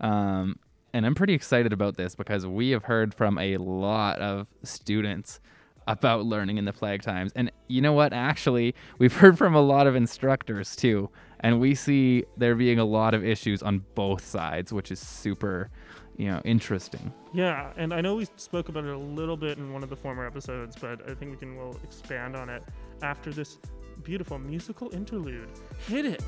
[0.00, 0.58] Um,
[0.92, 5.40] and I'm pretty excited about this because we have heard from a lot of students
[5.86, 7.32] about learning in the plague times.
[7.34, 8.12] And you know what?
[8.12, 11.10] Actually, we've heard from a lot of instructors too.
[11.40, 15.70] And we see there being a lot of issues on both sides, which is super,
[16.16, 17.12] you know, interesting.
[17.32, 19.96] Yeah, and I know we spoke about it a little bit in one of the
[19.96, 22.62] former episodes, but I think we can well expand on it
[23.02, 23.58] after this
[24.02, 25.48] beautiful musical interlude.
[25.88, 26.22] Hit it!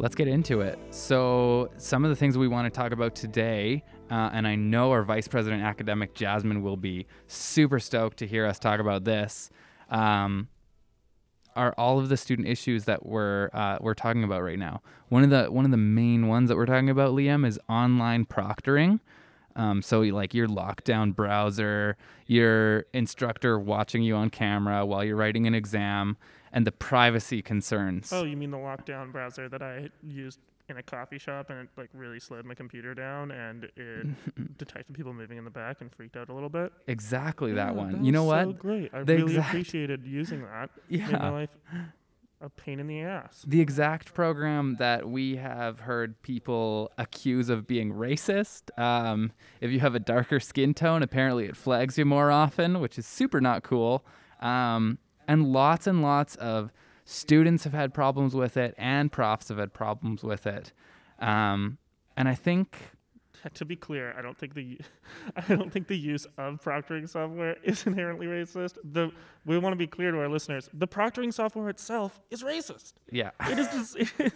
[0.00, 0.78] Let's get into it.
[0.88, 4.92] So, some of the things we want to talk about today, uh, and I know
[4.92, 9.50] our Vice President Academic Jasmine will be super stoked to hear us talk about this,
[9.90, 10.48] um,
[11.54, 14.80] are all of the student issues that we're uh, we're talking about right now.
[15.10, 18.24] One of the one of the main ones that we're talking about, Liam, is online
[18.24, 19.00] proctoring.
[19.54, 25.46] Um, so, like your lockdown browser, your instructor watching you on camera while you're writing
[25.46, 26.16] an exam,
[26.52, 28.12] and the privacy concerns.
[28.12, 31.68] Oh, you mean the lockdown browser that I used in a coffee shop and it
[31.76, 34.06] like really slowed my computer down and it
[34.58, 36.72] detected people moving in the back and freaked out a little bit?
[36.86, 38.04] Exactly that Yeah, one.
[38.04, 38.44] you know what?
[38.44, 38.94] So great.
[38.94, 40.70] I The really exact- appreciated using that.
[40.88, 41.06] Yeah.
[41.08, 41.50] Made my life
[42.42, 43.44] a pain in the ass.
[43.46, 48.76] The exact program that we have heard people accuse of being racist.
[48.78, 52.96] Um, if you have a darker skin tone, apparently it flags you more often, which
[52.98, 54.06] is super not cool.
[54.40, 54.98] Um,
[55.30, 56.70] and lots and lots of
[57.04, 60.72] students have had problems with it, and profs have had problems with it.
[61.18, 61.78] Um,
[62.16, 62.68] and I think
[63.54, 64.78] To be clear, I don't think the
[65.48, 68.74] I don't think the use of proctoring software is inherently racist.
[68.92, 69.10] The
[69.46, 70.68] we want to be clear to our listeners.
[70.74, 72.92] The proctoring software itself is racist.
[73.10, 73.92] yeah, It is just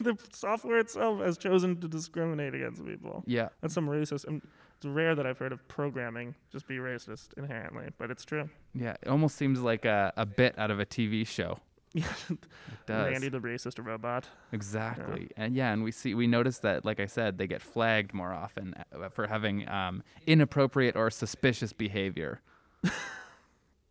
[0.09, 3.22] the software itself has chosen to discriminate against people.
[3.26, 4.24] yeah, That's some racist.
[4.26, 4.40] And
[4.85, 8.49] rare that I've heard of programming just be racist inherently, but it's true.
[8.75, 8.97] yeah.
[9.03, 11.59] It almost seems like a, a bit out of a TV show.
[11.97, 12.38] Yeah, It
[12.87, 13.12] does.
[13.12, 14.27] Randy the racist robot.
[14.51, 15.29] Exactly.
[15.37, 18.33] And yeah, and we see we notice that like I said, they get flagged more
[18.33, 22.40] often uh, for having um, inappropriate or suspicious behavior.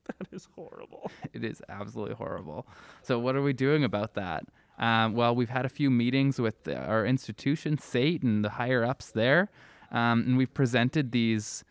[0.06, 1.10] That is horrible.
[1.32, 2.68] It is absolutely horrible.
[3.04, 4.44] So what are we doing about that?
[4.78, 9.12] Um, well, we've had a few meetings with our institution, SAIT, and the higher ups
[9.12, 9.50] there,
[9.94, 11.64] um, and we've presented these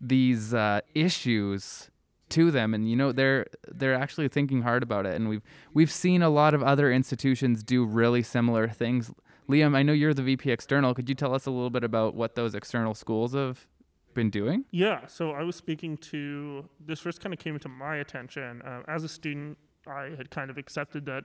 [0.00, 1.90] these uh, issues
[2.28, 2.74] to them.
[2.74, 5.14] And you know they're they're actually thinking hard about it.
[5.14, 5.42] And we've
[5.74, 9.10] we've seen a lot of other institutions do really similar things.
[9.48, 10.94] Liam i know you're the vp external.
[10.94, 13.66] Could you tell us a little bit about what those external schools have
[14.14, 14.64] been doing?
[14.70, 18.62] Yeah, so I was speaking to this first kind of came to my attention.
[18.62, 19.58] Uh, as a student.
[19.88, 21.24] I had kind of accepted that,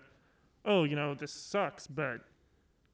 [0.66, 2.22] oh, you know, this sucks, but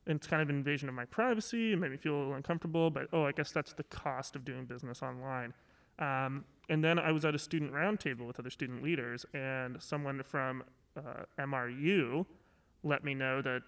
[0.09, 1.73] it's kind of an invasion of my privacy.
[1.73, 4.43] It made me feel a little uncomfortable, but oh, I guess that's the cost of
[4.43, 5.53] doing business online.
[5.99, 10.21] Um, and then I was at a student roundtable with other student leaders, and someone
[10.23, 10.63] from
[10.97, 12.25] uh, MRU
[12.83, 13.61] let me know that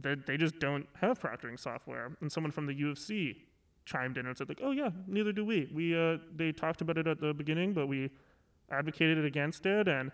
[0.00, 3.44] that they just don't have proctoring software, and someone from the U of C
[3.84, 5.68] chimed in and said like, "Oh yeah, neither do we.
[5.72, 8.10] We uh, they talked about it at the beginning, but we
[8.70, 10.10] advocated against it and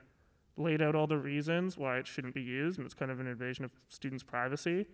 [0.56, 3.26] laid out all the reasons why it shouldn't be used, and it's kind of an
[3.26, 4.86] invasion of students' privacy.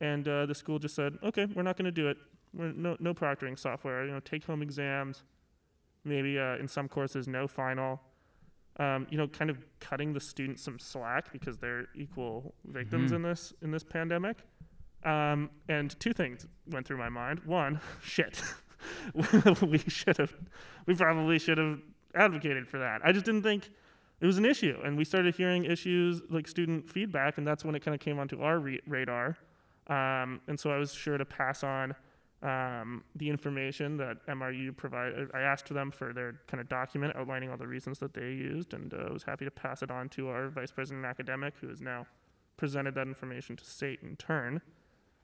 [0.00, 2.16] And uh, the school just said, "Okay, we're not going to do it.
[2.54, 4.06] We're no no proctoring software.
[4.06, 5.22] You know, take home exams,
[6.04, 8.00] maybe uh, in some courses no final."
[8.78, 13.16] Um, you know, kind of cutting the students some slack because they're equal victims Mhm.
[13.16, 14.38] in this in this pandemic.
[15.04, 17.40] Um, and two things went through my mind.
[17.40, 18.42] One, shit,
[19.62, 20.32] we should have,
[20.86, 21.80] we probably should have
[22.14, 23.00] advocated for that.
[23.04, 23.70] I just didn't think
[24.20, 24.78] it was an issue.
[24.84, 28.18] And we started hearing issues like student feedback, and that's when it kind of came
[28.18, 29.36] onto our re- radar.
[29.86, 31.94] Um, and so I was sure to pass on
[32.42, 35.30] um, the information that MRU provided.
[35.34, 38.72] I asked them for their kind of document outlining all the reasons that they used,
[38.72, 41.80] and uh, was happy to pass it on to our vice president academic, who has
[41.80, 42.06] now
[42.56, 44.60] presented that information to SAIT in turn.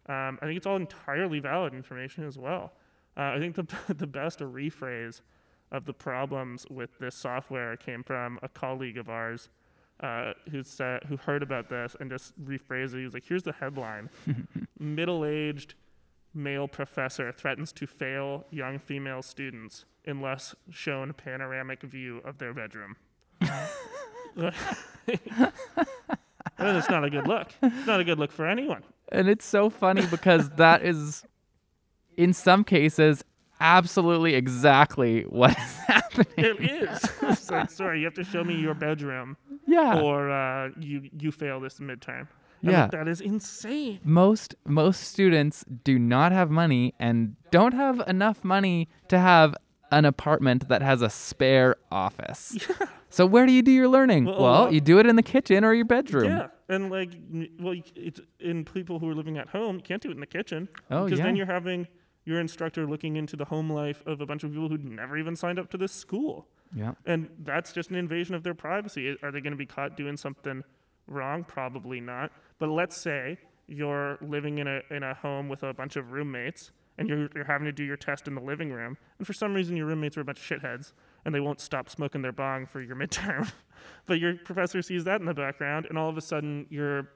[0.09, 2.73] Um, I think it's all entirely valid information as well.
[3.17, 5.21] Uh, I think the the best rephrase
[5.73, 9.49] of the problems with this software came from a colleague of ours
[10.01, 12.99] uh, who said who heard about this and just rephrased it.
[12.99, 14.11] He was like, "Here's the headline:
[14.79, 15.75] Middle-aged
[16.35, 22.97] male professor threatens to fail young female students unless shown panoramic view of their bedroom."
[26.59, 27.49] It's not a good look.
[27.63, 28.83] It's not a good look for anyone.
[29.13, 31.25] and it's so funny because that is
[32.17, 33.23] in some cases
[33.61, 37.01] absolutely exactly what is happening It is.
[37.23, 41.31] it's like, sorry, you have to show me your bedroom, yeah or uh, you you
[41.33, 42.29] fail this midterm.
[42.63, 42.87] I'm Yeah.
[42.89, 44.01] that is insane.
[44.03, 49.55] most most students do not have money and don't have enough money to have
[49.93, 52.57] an apartment that has a spare office.
[52.69, 52.87] Yeah.
[53.09, 54.25] So where do you do your learning?
[54.27, 56.25] Well, Well, well- you do it in the kitchen or your bedroom.
[56.25, 57.13] Yeah, and like,
[57.59, 59.77] well, it's in people who are living at home.
[59.77, 61.87] You can't do it in the kitchen Oh, because then you're having
[62.27, 65.35] your instructor looking into the home life of a bunch of people who'd never even
[65.37, 66.93] signed up to this school, Yeah.
[67.07, 69.17] and that's just an invasion of their privacy.
[69.23, 70.63] Are they going to be caught doing something
[71.07, 71.45] wrong?
[71.45, 72.33] Probably not.
[72.59, 76.73] But let's say you're living in a in a home with a bunch of roommates.
[76.99, 79.53] And you're, you're having to do your test in the living room, and for some
[79.53, 80.95] reason your roommates are a bunch of shitheads,
[81.27, 83.53] and they won't stop smoking their bong for your midterm.
[84.07, 87.11] but your professor sees that in the background, and all of a sudden you're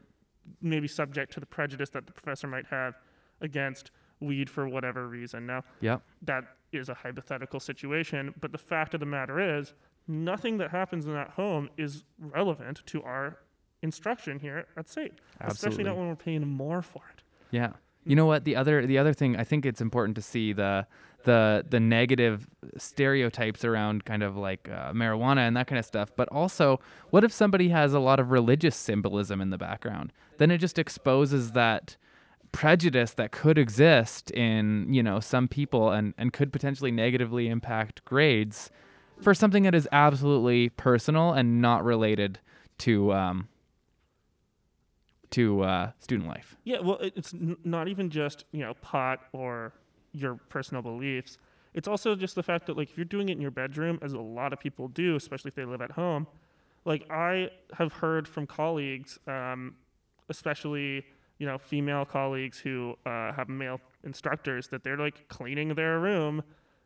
[0.60, 2.92] maybe subject to the prejudice that the professor might have
[3.40, 5.46] against weed for whatever reason.
[5.46, 6.02] Now, Yep.
[6.22, 9.74] that is a hypothetical situation, but the fact of the matter is,
[10.06, 13.38] nothing that happens in that home is relevant to our
[13.82, 17.22] instruction here at SAIT, especially not when we're paying more for it.
[17.50, 17.72] Yeah.
[18.04, 18.44] You know what?
[18.44, 20.86] The other the other thing I think it's important to see the
[21.24, 26.10] the the negative stereotypes around kind of like uh, marijuana and that kind of stuff.
[26.16, 26.80] But also,
[27.10, 30.12] what if somebody has a lot of religious symbolism in the background?
[30.38, 31.96] Then it just exposes that
[32.52, 38.04] prejudice that could exist in you know some people and and could potentially negatively impact
[38.04, 38.70] grades
[39.20, 42.38] for something that is absolutely personal and not related
[42.78, 43.48] to um
[45.30, 46.56] to uh, student life.
[46.64, 49.72] Yeah, well, it's n- not even just you know pot or
[50.12, 51.38] your personal beliefs.
[51.72, 54.12] It's also just the fact that like if you're doing it in your bedroom, as
[54.12, 56.26] a lot of people do, especially if they live at home.
[56.84, 59.76] Like I have heard from colleagues, um,
[60.28, 61.04] especially
[61.40, 66.44] you know female colleagues who uh, have male instructors, that they're like cleaning their room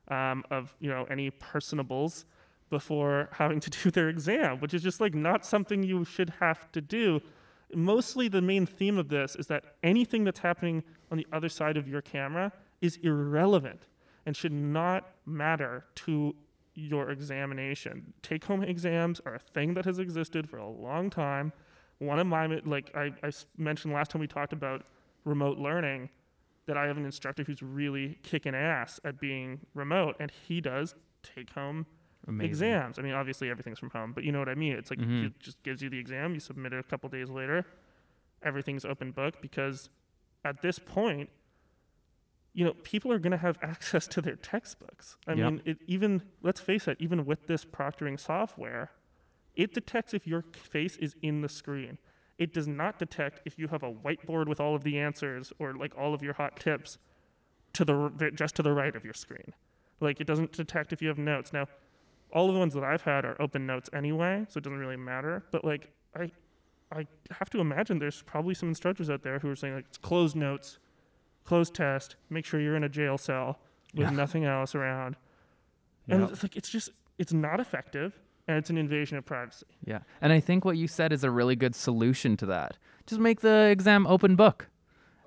[0.08, 2.24] um, of you know any personables
[2.70, 6.72] before having to do their exam, which is just like not something you should have
[6.72, 7.20] to do
[7.74, 11.76] mostly the main theme of this is that anything that's happening on the other side
[11.76, 13.86] of your camera is irrelevant
[14.26, 16.34] and should not matter to
[16.74, 18.12] your examination.
[18.22, 21.52] Take home exams are a thing that has existed for a long time.
[21.98, 24.84] One of my, like I, I mentioned last time we talked about
[25.24, 26.10] remote learning,
[26.66, 30.94] that I have an instructor who's really kicking ass at being remote, and he does
[31.22, 31.86] take home
[32.26, 32.50] Amazing.
[32.50, 32.98] exams.
[32.98, 34.72] I mean, obviously everything's from home, but you know what I mean.
[34.72, 35.26] It's like Mhm.
[35.26, 37.66] it just gives you the exam, you submit it a couple days later,
[38.42, 39.90] everything's open book because
[40.44, 41.28] at this point,
[42.54, 45.16] you know, people are going to have access to their textbooks.
[45.26, 45.44] I Yep.
[45.44, 48.90] mean, it even let's face it, even with this proctoring software,
[49.56, 51.98] it detects if your face is in the screen.
[52.38, 55.72] It does not detect if you have a whiteboard with all of the answers or
[55.74, 56.98] like all of your hot tips
[57.74, 59.52] to the just to the right of your screen.
[60.00, 61.52] Like it doesn't detect if you have notes.
[61.52, 61.66] Now,
[62.32, 64.96] all of the ones that I've had are open notes anyway, so it doesn't really
[64.96, 65.44] matter.
[65.52, 66.30] But like I
[66.90, 67.06] I
[67.38, 70.34] have to imagine there's probably some instructors out there who are saying like it's closed
[70.34, 70.78] notes,
[71.44, 73.60] closed test, make sure you're in a jail cell
[73.94, 74.10] with Yeah.
[74.16, 75.16] nothing else around.
[76.08, 79.66] And it's like it's just it's not effective and it's an invasion of privacy.
[79.84, 80.00] Yeah.
[80.20, 82.76] And I think what you said is a really good solution to that.
[83.06, 84.68] Just make the exam open book.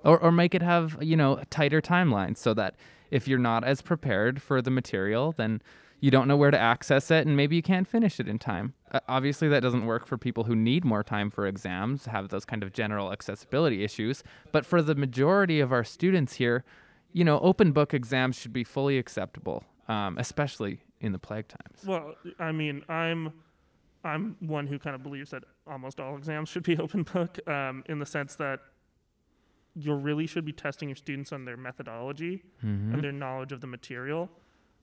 [0.04, 2.76] Or or make it have, you know, tighter timelines so that
[3.10, 5.60] if you're not as prepared for the material, then
[6.00, 8.74] you don't know where to access it and maybe you can't finish it in time.
[8.92, 12.44] Uh, obviously that doesn't work for people who need more time for exams, have those
[12.44, 16.64] kind of general accessibility issues, but for the majority of our students here,
[17.12, 21.84] you know, open book exams should be fully acceptable, um, especially in the plague times.
[21.86, 23.32] Well, I mean, I'm
[24.04, 27.82] I'm one who kind of believes that almost all exams should be open book, um,
[27.88, 28.60] in the sense that
[29.74, 32.94] you really should be testing your students on their methodology Mhm.
[32.94, 34.30] and their knowledge of the material.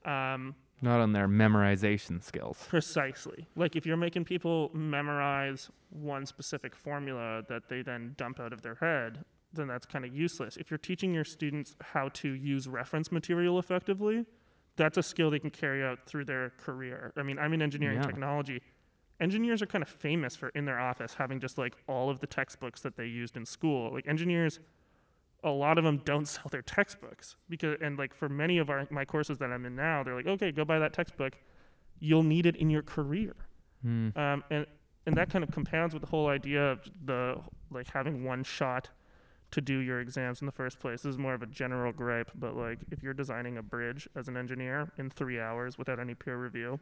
[0.05, 2.65] Um, Not on their memorization skills.
[2.69, 3.47] precisely.
[3.55, 8.61] Like if you're making people memorize one specific formula that they then dump out of
[8.61, 10.57] their head, then that's kind of useless.
[10.57, 14.25] If you're teaching your students how to use reference material effectively,
[14.77, 17.13] that's a skill they can carry out through their career.
[17.15, 18.05] I mean, I'm in engineering Yeah.
[18.07, 18.61] technology.
[19.19, 22.27] Engineers are kind of famous for in their office having just like all of the
[22.27, 23.93] textbooks that they used in school.
[23.93, 24.59] Like engineers
[25.43, 28.87] a lot of them don't sell their textbooks because and like for many of our
[28.89, 31.37] my courses that I'm in now, they're like, okay, go buy that textbook.
[31.99, 33.35] You'll need it in your career.
[33.81, 34.09] Hmm.
[34.15, 34.65] Um, and
[35.05, 37.39] and that kind of compounds with the whole idea of the
[37.71, 38.89] like having one shot
[39.55, 41.03] to do your exams in the first place.
[41.03, 44.27] This is more of a general gripe, but like if you're designing a bridge as
[44.27, 46.77] an engineer in three hours without any peer review,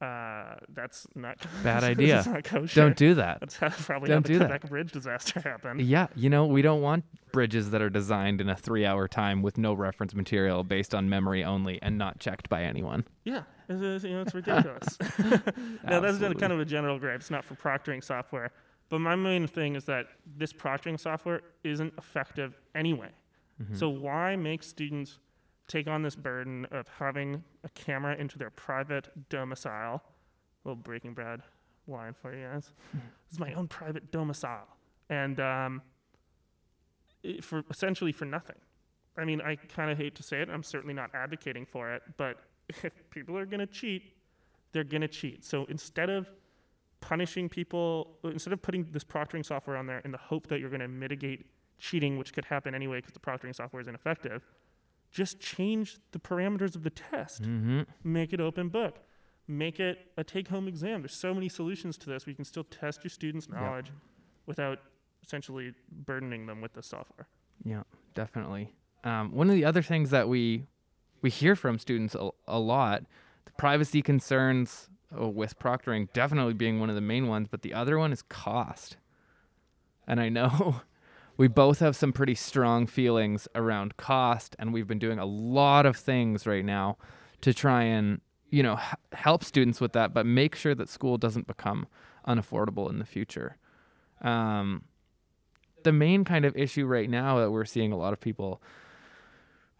[0.00, 2.24] uh, that's not Bad idea.
[2.26, 2.80] not kosher.
[2.80, 3.40] Don't do that.
[3.40, 4.48] That's how, probably don't how the do that.
[4.48, 5.82] Quebec Bridge disaster happened.
[5.82, 9.42] Yeah, you know, we don't want bridges that are designed in a three hour time
[9.42, 13.04] with no reference material based on memory only and not checked by anyone.
[13.24, 14.96] Yeah, it's, it's, you know, it's ridiculous.
[15.84, 17.20] now that's kind of a general gripe.
[17.20, 18.52] It's not for proctoring software,
[18.88, 23.10] but my main thing is that this proctoring software isn't effective anyway.
[23.62, 23.74] Mm-hmm.
[23.74, 25.18] So why make students
[25.66, 30.02] take on this burden of having a camera into their private domicile?
[30.64, 31.42] little Breaking Bad
[31.86, 32.70] line for you guys.
[33.28, 34.68] it's my own private domicile,
[35.08, 35.82] and um,
[37.40, 38.56] for essentially for nothing.
[39.16, 40.48] I mean, I kind of hate to say it.
[40.48, 42.36] I'm certainly not advocating for it, but
[42.68, 44.14] if people are going to cheat,
[44.72, 45.44] they're going to cheat.
[45.44, 46.30] So instead of
[47.00, 50.70] punishing people, instead of putting this proctoring software on there in the hope that you're
[50.70, 51.46] going to mitigate
[51.78, 54.44] cheating, which could happen anyway because the proctoring software is ineffective,
[55.10, 57.42] just change the parameters of the test.
[57.42, 57.82] Mm-hmm.
[58.04, 58.98] Make it open book.
[59.46, 61.00] Make it a take home exam.
[61.02, 62.26] There's so many solutions to this.
[62.26, 63.60] We can still test your students' Yeah.
[63.60, 63.92] knowledge
[64.46, 64.80] without
[65.22, 67.28] essentially burdening them with the software.
[67.64, 67.84] Yeah,
[68.14, 68.74] definitely.
[69.04, 70.66] Um, one of the other things that we
[71.22, 73.04] we hear from students a, a lot,
[73.46, 77.74] the privacy concerns uh, with proctoring definitely being one of the main ones, but the
[77.74, 78.96] other one is cost.
[80.06, 80.82] And I know
[81.36, 85.86] we both have some pretty strong feelings around cost, and we've been doing a lot
[85.86, 86.96] of things right now
[87.40, 91.18] to try and you know h- help students with that, but make sure that school
[91.18, 91.86] doesn't become
[92.26, 93.56] unaffordable in the future.
[94.20, 94.84] Um,
[95.84, 98.60] the main kind of issue right now that we're seeing a lot of people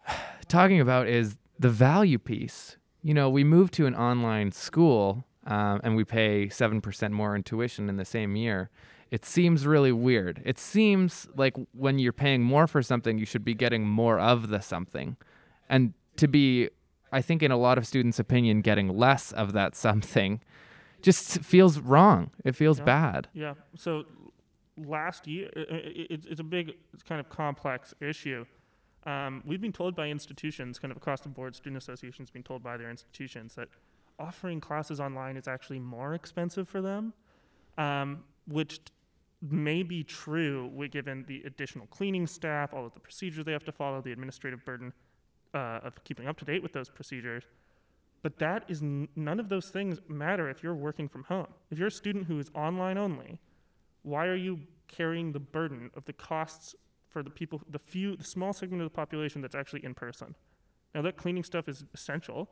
[0.47, 2.77] talking about is the value piece.
[3.01, 7.43] You know, we move to an online school um, and we pay 7% more in
[7.43, 8.69] tuition in the same year.
[9.09, 10.41] It seems really weird.
[10.45, 14.49] It seems like when you're paying more for something, you should be getting more of
[14.49, 15.17] the something.
[15.69, 16.69] And to be,
[17.11, 20.41] I think, in a lot of students' opinion, getting less of that something
[21.01, 22.29] just feels wrong.
[22.43, 22.85] It feels Yeah.
[22.85, 23.27] bad.
[23.33, 23.53] Yeah.
[23.75, 24.03] So
[24.77, 28.45] last year, i- i- it's, it's a big, it's kind of complex issue.
[29.09, 32.61] Um, we've been told by institutions, kind of across the board, student associations being told
[32.61, 33.67] by their institutions that
[34.19, 37.13] offering classes online is actually more expensive for them,
[37.79, 38.79] um, which
[39.41, 43.71] may be true given the additional cleaning staff, all of the procedures they have to
[43.71, 44.93] follow, the administrative burden
[45.55, 47.45] uh, of keeping up to date with those procedures.
[48.21, 51.47] But that is n- none of those things matter if you're working from home.
[51.71, 53.39] If you're a student who is online only,
[54.03, 56.75] why are you carrying the burden of the costs
[57.09, 60.35] for the people, the few, the small segment of the population that's actually in person?
[60.93, 62.49] Now that cleaning stuff is essential,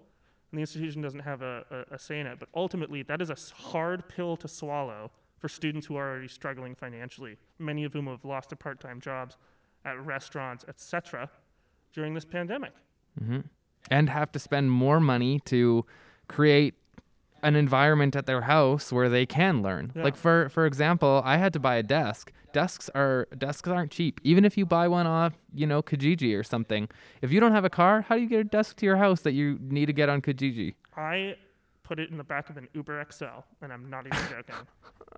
[0.51, 2.39] and the institution doesn't have a, a, a say in it.
[2.39, 6.75] But ultimately, that is a hard pill to swallow for students who are already struggling
[6.75, 7.37] financially.
[7.59, 9.37] Many of whom have lost their part-time jobs
[9.85, 11.29] at restaurants, etc.,
[11.93, 12.73] during this pandemic.
[13.17, 13.39] hmm
[13.89, 15.85] And have to spend more money to
[16.27, 16.75] create
[17.43, 19.91] an environment at their house where they can learn.
[19.95, 20.03] Yeah.
[20.03, 22.31] Like for for example, I had to buy a desk.
[22.57, 24.19] Desks are desks aren't cheap.
[24.23, 26.89] Even if you buy one off, you know, Kijiji or something.
[27.21, 29.21] If you don't have a car, how do you get a desk to your house
[29.21, 30.73] that you need to get on Kijiji?
[30.95, 31.35] I
[31.83, 33.25] put it in the back of an Uber XL,
[33.61, 34.55] and I'm not even joking.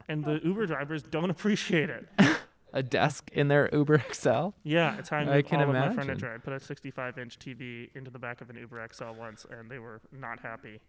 [0.09, 2.09] and the Uber drivers don't appreciate it.
[2.73, 4.49] A desk in their Uber XL?
[4.63, 6.03] Yeah, it's how I I can all of my imagine.
[6.03, 6.33] furniture.
[6.35, 9.79] I put a 65-inch TV into the back of an Uber XL once, and they
[9.79, 10.79] were not happy.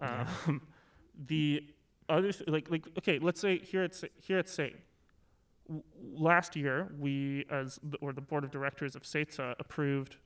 [0.00, 0.62] Um,
[1.28, 1.64] the
[2.08, 4.87] other, th- like, like, okay, let's say here at Sa- here at SAIT, w-
[6.00, 10.16] last year we, as the, or the board of directors of SAITSA, approved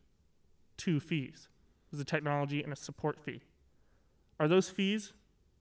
[0.76, 1.48] two fees.
[1.90, 3.42] There's a technology and a support fee.
[4.40, 5.12] Are those fees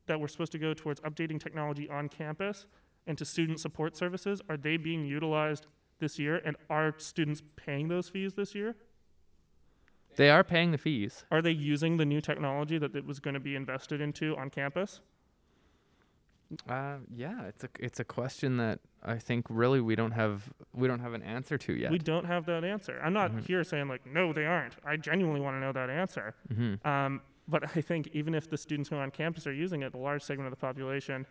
[0.07, 2.65] that were supposed to go towards updating technology on campus
[3.07, 5.67] and to student support services, are they being utilized
[5.99, 6.41] this year?
[6.43, 8.75] And are students paying those fees this year?
[10.17, 11.25] They are paying the fees.
[11.32, 14.49] Are they using the new technology that it was going to be invested into on
[14.49, 14.99] campus?
[16.68, 20.88] Uh, yeah, it's a it's a question that I think really we don't have we
[20.88, 21.91] don't have an answer to yet.
[21.91, 22.99] We don't have that answer.
[23.04, 23.45] I'm not Mhm.
[23.45, 24.76] here saying like no, they aren't.
[24.86, 26.36] I genuinely want to know that answer.
[26.54, 29.82] hmm Um, but I think even if the students who are on campus are using
[29.82, 31.26] it, the large segment of the population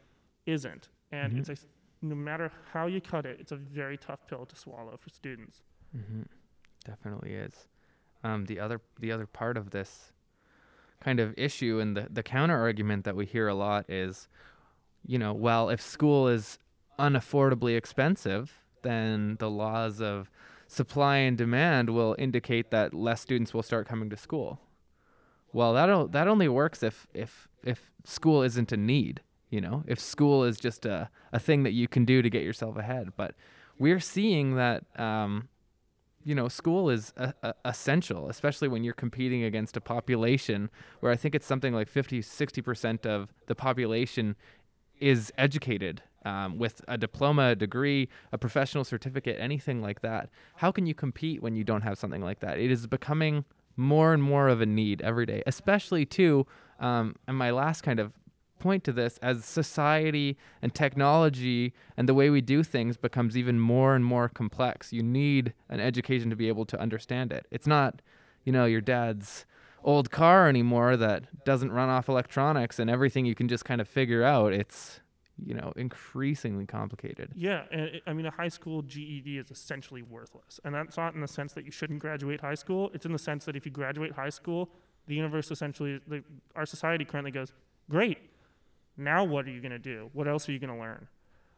[0.46, 0.88] isn't.
[1.12, 1.38] And Mhm.
[1.38, 1.56] it's a,
[2.02, 5.62] no matter how you cut it, it's a very tough pill to swallow for students.
[5.92, 6.22] hmm
[6.84, 7.68] Definitely is.
[8.24, 10.12] Um, the other the other part of this
[11.00, 14.28] kind of issue and the the counter argument that we hear a lot is,
[15.06, 16.58] you know, well, if school is
[16.98, 20.30] unaffordably expensive, then the laws of
[20.66, 24.60] supply and demand will indicate that less students will start coming to school.
[25.52, 29.20] Well, that that only works if if if school isn't a need,
[29.50, 32.42] you know, if school is just a, a thing that you can do to get
[32.42, 33.12] yourself ahead.
[33.16, 33.34] But
[33.78, 35.48] we're seeing that um,
[36.24, 40.70] you know, school is a, a essential, especially when you're competing against a population
[41.00, 44.36] where I think it's something like 50, 60% of the population
[45.00, 50.28] is educated um, with a diploma, a degree, a professional certificate, anything like that.
[50.56, 52.58] How can you compete when you don't have something like that?
[52.58, 53.44] It is becoming
[53.76, 56.46] more and more of a need every day, especially too.
[56.78, 58.12] Um, and my last kind of
[58.58, 63.58] point to this as society and technology and the way we do things becomes even
[63.58, 64.92] more and more complex.
[64.92, 67.46] You need an education to be able to understand it.
[67.50, 68.02] It's not,
[68.44, 69.46] you know, your dad's
[69.84, 73.88] old car anymore that doesn't run off electronics and everything you can just kind of
[73.88, 74.52] figure out.
[74.52, 75.00] It's,
[75.42, 77.32] you know, increasingly complicated.
[77.34, 80.60] Yeah, and it, I mean, a high school GED is essentially worthless.
[80.64, 82.90] And that's not in the sense that you shouldn't graduate high school.
[82.94, 84.70] It's in the sense that if you graduate high school,
[85.06, 86.22] the universe essentially, the,
[86.54, 87.52] our society currently goes,
[87.88, 88.18] great,
[88.96, 90.10] now what are you going to do?
[90.12, 91.08] What else are you going to learn?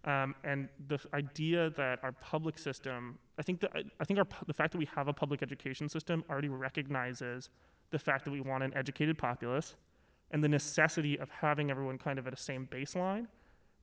[0.04, 3.70] Um, and the idea that our public system, I think that
[4.00, 7.50] I think our the fact that we have a public education system already recognizes
[7.92, 9.76] the fact that we want an educated populace,
[10.32, 13.26] and the necessity of having everyone kind of at a same baseline.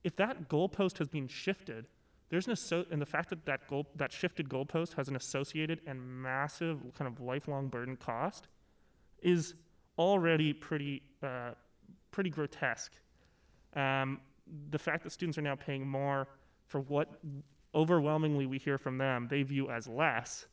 [0.03, 1.86] If that goalpost has been shifted,
[2.30, 5.82] there's an asso- and the fact that that goal that shifted goalpost has an associated
[5.86, 8.47] and massive kind of lifelong burden cost
[9.22, 9.55] is
[9.97, 11.51] already pretty uh,
[12.12, 12.93] pretty grotesque.
[13.76, 14.22] Um,
[14.72, 16.28] the fact that students are now paying more
[16.66, 17.20] for what
[17.76, 20.47] overwhelmingly we hear from them they view as less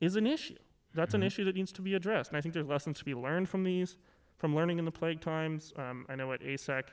[0.00, 0.54] is an issue.
[0.92, 1.26] That's an Mhm.
[1.26, 2.30] issue that needs to be addressed.
[2.30, 3.96] And I think there's lessons to be learned from these,
[4.38, 5.72] from learning in the plague times.
[5.76, 6.92] Um, I know at ASEC,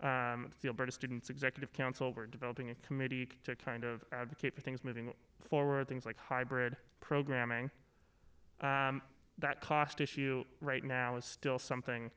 [0.00, 4.62] um, the Alberta Students Executive Council, we're developing a committee to kind of advocate for
[4.62, 7.70] things moving forward, things like hybrid programming.
[8.60, 9.02] Um,
[9.38, 12.10] that cost issue right now is still something,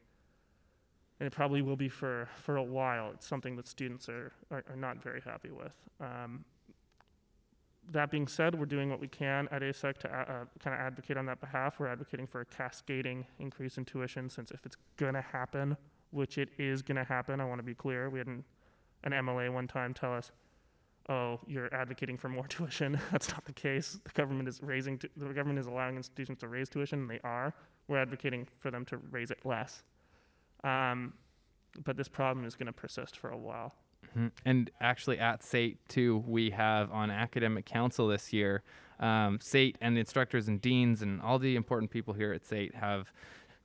[1.20, 3.11] and it probably will be for, for a while.
[3.11, 5.74] It's something that students are, are, are not very happy with.
[5.99, 6.43] Um,
[7.91, 11.17] that being said, we're doing what we can at ASEC to uh, kind of advocate
[11.17, 11.79] on that behalf.
[11.79, 15.77] We're advocating for a cascading increase in tuition since if it's going to happen,
[16.11, 18.09] which it is going to happen, I want to be clear.
[18.09, 18.43] We had an,
[19.03, 20.31] an MLA one time tell us,
[21.09, 22.99] oh, you're advocating for more tuition.
[23.11, 23.99] That's not the case.
[24.03, 27.53] The government is raising, the government is allowing institutions to raise tuition, and they are.
[27.88, 29.84] We're advocating for them to raise it less.
[30.63, 31.13] Um,
[31.84, 33.73] but this problem is going to persist for a while.
[34.18, 34.32] Mhm.
[34.45, 38.64] And actually, at SAIT too, we have on academic council this year,
[38.99, 43.11] um, SAIT and instructors and deans and all the important people here at SAIT have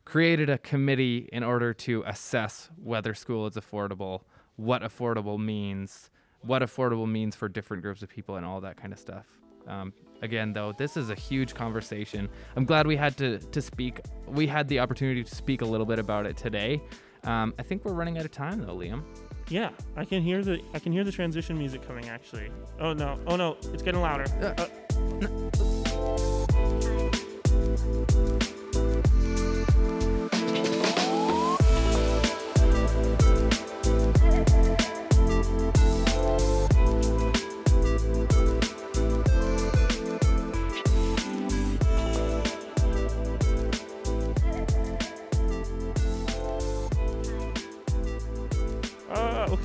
[0.05, 4.22] created a committee in order to assess whether school is affordable,
[4.57, 8.92] what affordable means, what affordable means for different groups of people, and all that kind
[8.92, 9.26] of stuff.
[9.66, 9.92] Um,
[10.22, 12.30] again, though, this is a huge conversation.
[12.57, 14.01] I'm glad we had to to speak.
[14.26, 16.80] We had the opportunity to speak a little bit about it today.
[17.24, 19.03] Um, I think we're running out of time, though, Liam.
[19.51, 22.51] Yeah, I can hear the I can hear the transition music coming actually.
[22.80, 24.24] Oh no, oh no, it's getting louder.
[24.42, 24.66] Uh,
[25.22, 25.49] Uh,
[28.90, 29.47] Ah,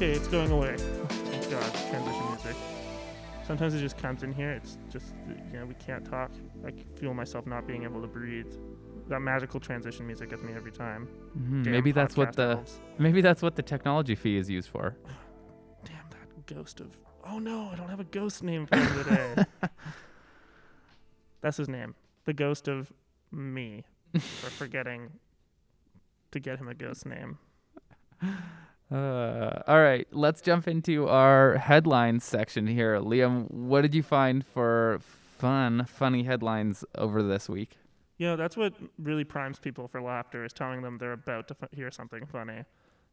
[0.03, 0.75] okay, it's going away.
[0.77, 2.55] Thank God, transition music.
[3.45, 4.51] Sometimes it just comes in here.
[4.51, 5.13] It's just,
[5.51, 6.31] you know, we can't talk.
[6.65, 8.51] I feel myself not being able to breathe.
[9.09, 11.07] That magical transition music gets me every time.
[11.37, 12.79] Mhm, Maybe that's what the elves.
[12.97, 14.95] maybe that's what the technology fee is used for.
[15.83, 16.97] Damn that ghost of.
[17.25, 19.45] Oh no, I don't have a ghost name for him today.
[21.41, 21.95] That's his name.
[22.25, 22.91] The ghost of
[23.31, 23.83] me
[24.13, 25.09] for forgetting
[26.31, 27.37] to get him a ghost name.
[28.93, 32.99] Uh, all right, let's jump into our headlines section here.
[32.99, 34.99] Liam, what did you find for
[35.39, 37.77] fun, funny headlines over this week?
[38.19, 41.55] You know, that's what really primes people for laughter is telling them they're about to
[41.59, 42.65] f- hear something funny.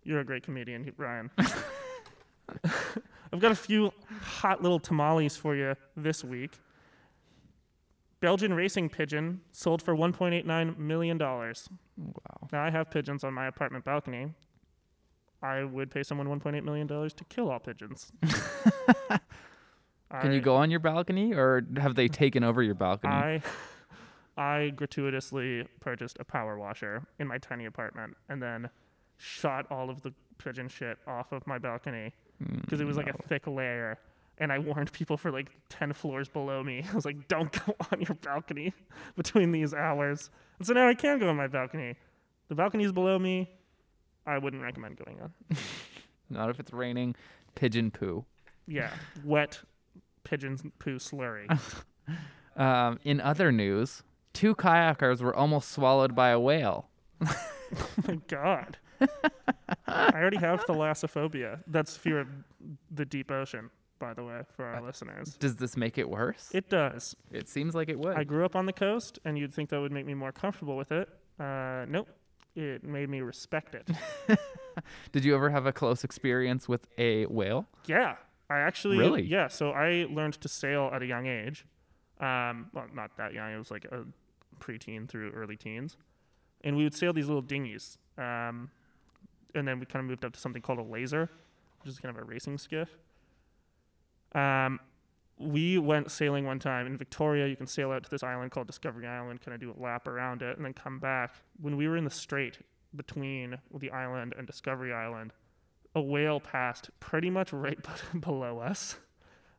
[0.05, 1.31] You're a great comedian, Ryan.
[3.33, 6.59] I've got a few hot little tamales for you this week.
[8.21, 11.19] Belgian racing pigeon sold for $1.89 million.
[11.19, 11.55] Wow.
[12.53, 14.35] Now, I have pigeons on my apartment balcony.
[15.43, 18.13] I would pay someone $1.8 million to kill all pigeons.
[20.21, 23.13] Can you go on your balcony, or have they taken over your balcony?
[23.13, 23.43] I
[24.37, 28.71] I gratuitously purchased a power washer in my tiny apartment and then
[29.19, 33.09] shot all of the pigeon shit off of my balcony mm, because it was like
[33.09, 33.99] a thick layer.
[34.39, 36.85] And I warned people for like 10 floors below me.
[36.91, 38.73] I was like, don't go on your balcony
[39.15, 40.31] between these hours.
[40.59, 41.97] And so now I can go on my balcony.
[42.49, 43.51] The balcony's below me.
[44.31, 45.33] I wouldn't recommend going on.
[46.31, 47.17] Not if it's raining.
[47.55, 48.25] Pigeon poo.
[48.67, 48.91] Yeah,
[49.25, 49.61] wet
[50.25, 51.47] pigeon poo slurry.
[52.57, 54.03] Um, in other news,
[54.35, 56.89] two kayakers were almost swallowed by a whale.
[57.73, 58.79] Oh my god.
[59.87, 61.61] I already have thalassophobia.
[61.69, 62.29] That's fear of
[62.91, 63.71] the deep ocean,
[64.01, 65.37] by the way, for our listeners.
[65.39, 66.51] Does this make it worse?
[66.53, 67.15] It does.
[67.31, 68.17] It seems like it would.
[68.17, 70.77] I grew up on the coast, and you'd think that would make me more comfortable
[70.77, 71.09] with it.
[71.39, 72.09] Uh, nope.
[72.57, 73.89] It made me respect it.
[75.13, 77.67] Did you ever have a close experience with a whale?
[77.87, 78.17] Yeah,
[78.49, 79.23] I actually Really?
[79.23, 79.49] yeah.
[79.49, 81.65] So I learned to sail at a young age.
[82.21, 83.53] Um, well, not that young.
[83.53, 84.05] It was like a
[84.59, 85.97] preteen through early teens,
[86.63, 87.99] and we would sail these little dinghies.
[88.19, 88.71] Um,
[89.55, 91.31] and then we kind of moved up to something called a laser,
[91.81, 92.89] which is kind of a racing skiff.
[94.35, 94.79] Um,
[95.41, 97.47] we went sailing one time in Victoria.
[97.47, 100.07] You can sail out to this island called Discovery Island, kind of do a lap
[100.07, 101.35] around it, and then come back.
[101.61, 102.59] When we were in the strait
[102.95, 105.33] between the island and Discovery Island,
[105.95, 107.79] a whale passed pretty much right
[108.21, 108.99] below us.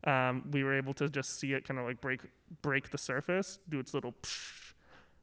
[0.04, 2.22] Um, we were able to just see it kind of like break
[2.62, 4.74] break the surface, do its little, psh,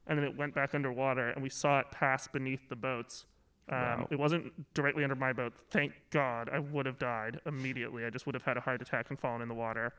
[0.07, 3.25] and then it went back underwater, and we saw it pass beneath the boats.
[3.69, 4.07] Um, Wow.
[4.09, 5.53] It wasn't directly under my boat.
[5.69, 8.03] Thank God, I would have died immediately.
[8.03, 9.93] I just would have had a heart attack and fallen in the water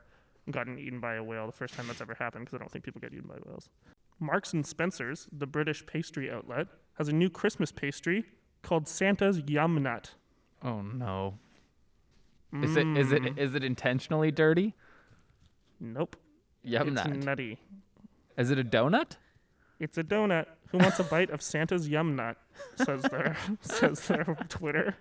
[0.51, 1.47] gotten eaten by a whale.
[1.47, 3.69] The first time that's ever happened, because I don't think people get eaten by whales.
[4.19, 6.69] Marks and Spencers, the British pastry outlet,
[6.99, 8.25] has a new Christmas pastry
[8.63, 10.15] called Santa's Yum Nut.
[10.63, 11.39] Oh no.
[12.63, 13.27] Is it is Mm.
[13.27, 14.75] it is it intentionally dirty?
[15.79, 16.17] Nope.
[16.63, 17.17] Yum it's nut.
[17.25, 17.59] nutty.
[18.37, 19.13] Is it a donut?
[19.79, 20.47] It's a donut.
[20.73, 22.37] Who wants a bite of Santa's Yum Nut?
[22.77, 24.97] Says their says their Twitter.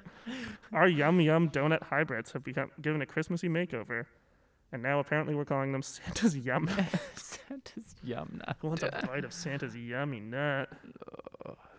[0.71, 4.05] Our Yum Yum donut hybrids have become given a Christmassy makeover,
[4.71, 6.65] and now apparently we're calling them Santa's Yum.
[6.65, 6.85] Nut.
[7.15, 8.57] Santa's yum nut.
[8.59, 10.69] Who wants a bite of Santa's yummy nut?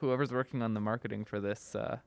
[0.01, 1.99] Whoever's working on the marketing for this uh,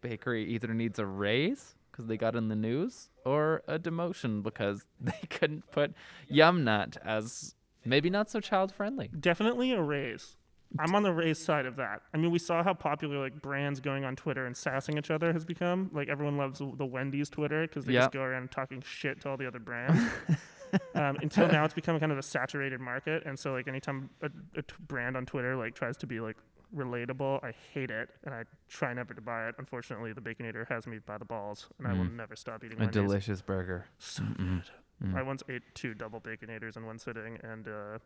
[0.00, 4.84] bakery either needs a raise because they got in the news or a demotion because
[5.00, 5.92] they couldn't put
[6.28, 7.54] yum nut as
[7.84, 9.10] maybe not so child friendly.
[9.18, 10.36] Definitely a raise.
[10.78, 12.02] I'm on the raise side of that.
[12.12, 15.32] I mean, we saw how popular like brands going on Twitter and sassing each other
[15.32, 15.90] has become.
[15.92, 18.02] Like everyone loves the Wendy's Twitter because they Yep.
[18.02, 20.00] just go around talking shit to all the other brands.
[20.94, 24.26] um, until now, it's become kind of a saturated market, and so like anytime a,
[24.56, 26.36] a t- brand on Twitter like tries to be like
[26.74, 29.54] relatable, I hate it, and I try never to buy it.
[29.58, 32.16] Unfortunately, the Baconator has me by the balls, and I will Mm.
[32.16, 32.94] never stop eating A Wendy's.
[33.00, 33.86] delicious burger.
[33.98, 34.62] So good.
[35.02, 35.14] Mm.
[35.14, 37.98] I once ate two double baconators in one sitting, and uh,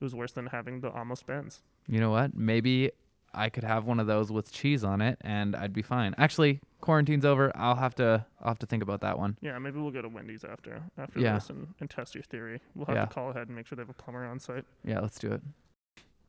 [0.00, 1.62] it was worse than having the almost Benz.
[1.88, 2.34] You know what?
[2.34, 2.90] Maybe
[3.32, 6.14] I could have one of those with cheese on it and I'd be fine.
[6.18, 7.50] Actually, quarantine's over.
[7.56, 9.36] I'll have to I'll have to think about that one.
[9.40, 11.34] Yeah, maybe we'll go to Wendy's after after Yeah.
[11.34, 12.60] this and, and test your theory.
[12.74, 13.04] We'll have Yeah.
[13.06, 14.64] to call ahead and make sure they have a plumber on site.
[14.84, 15.42] Yeah, let's do it.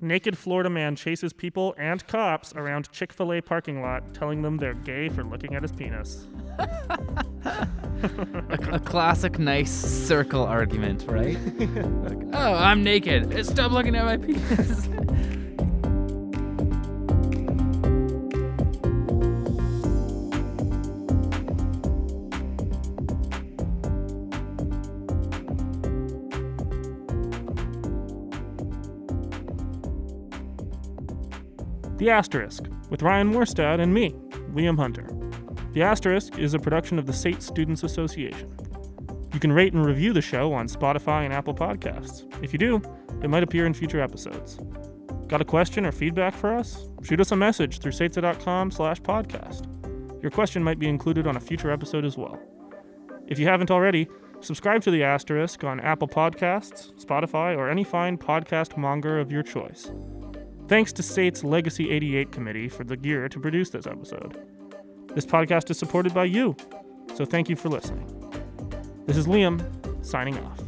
[0.02, 4.58] Naked Florida man chases people and cops around Chick Fil A parking lot, telling them
[4.58, 6.28] they're gay for looking at his penis.
[8.06, 11.38] a, a, classic nice circle argument, right?
[11.58, 13.46] like, oh, I'm naked.
[13.46, 14.88] Stop looking at my penis.
[31.98, 34.12] The Asterisk, with Ryan Morstad and me,
[34.54, 35.15] Liam Hunter.
[35.76, 38.50] The Asterisk is a production of the SAIT Students Association.
[39.34, 42.24] You can rate and review the show on Spotify and Apple Podcasts.
[42.42, 42.82] If you do,
[43.22, 44.58] it might appear in future episodes.
[45.28, 46.88] Got a question or feedback for us?
[47.04, 49.68] Shoot us a message through saitsa.com slash podcast.
[50.22, 52.40] Your question might be included on a future episode as well.
[53.28, 54.08] If you haven't already,
[54.40, 59.44] subscribe to The Asterisk on Apple Podcasts, Spotify, or any fine podcast monger of your
[59.44, 59.92] choice.
[60.70, 64.55] Thanks to SAIT's Legacy 88 committee for the gear to produce this episode.
[65.16, 66.58] This podcast is supported by you,
[67.16, 68.06] so thank you for listening.
[69.06, 69.64] This is Liam,
[70.06, 70.65] signing off.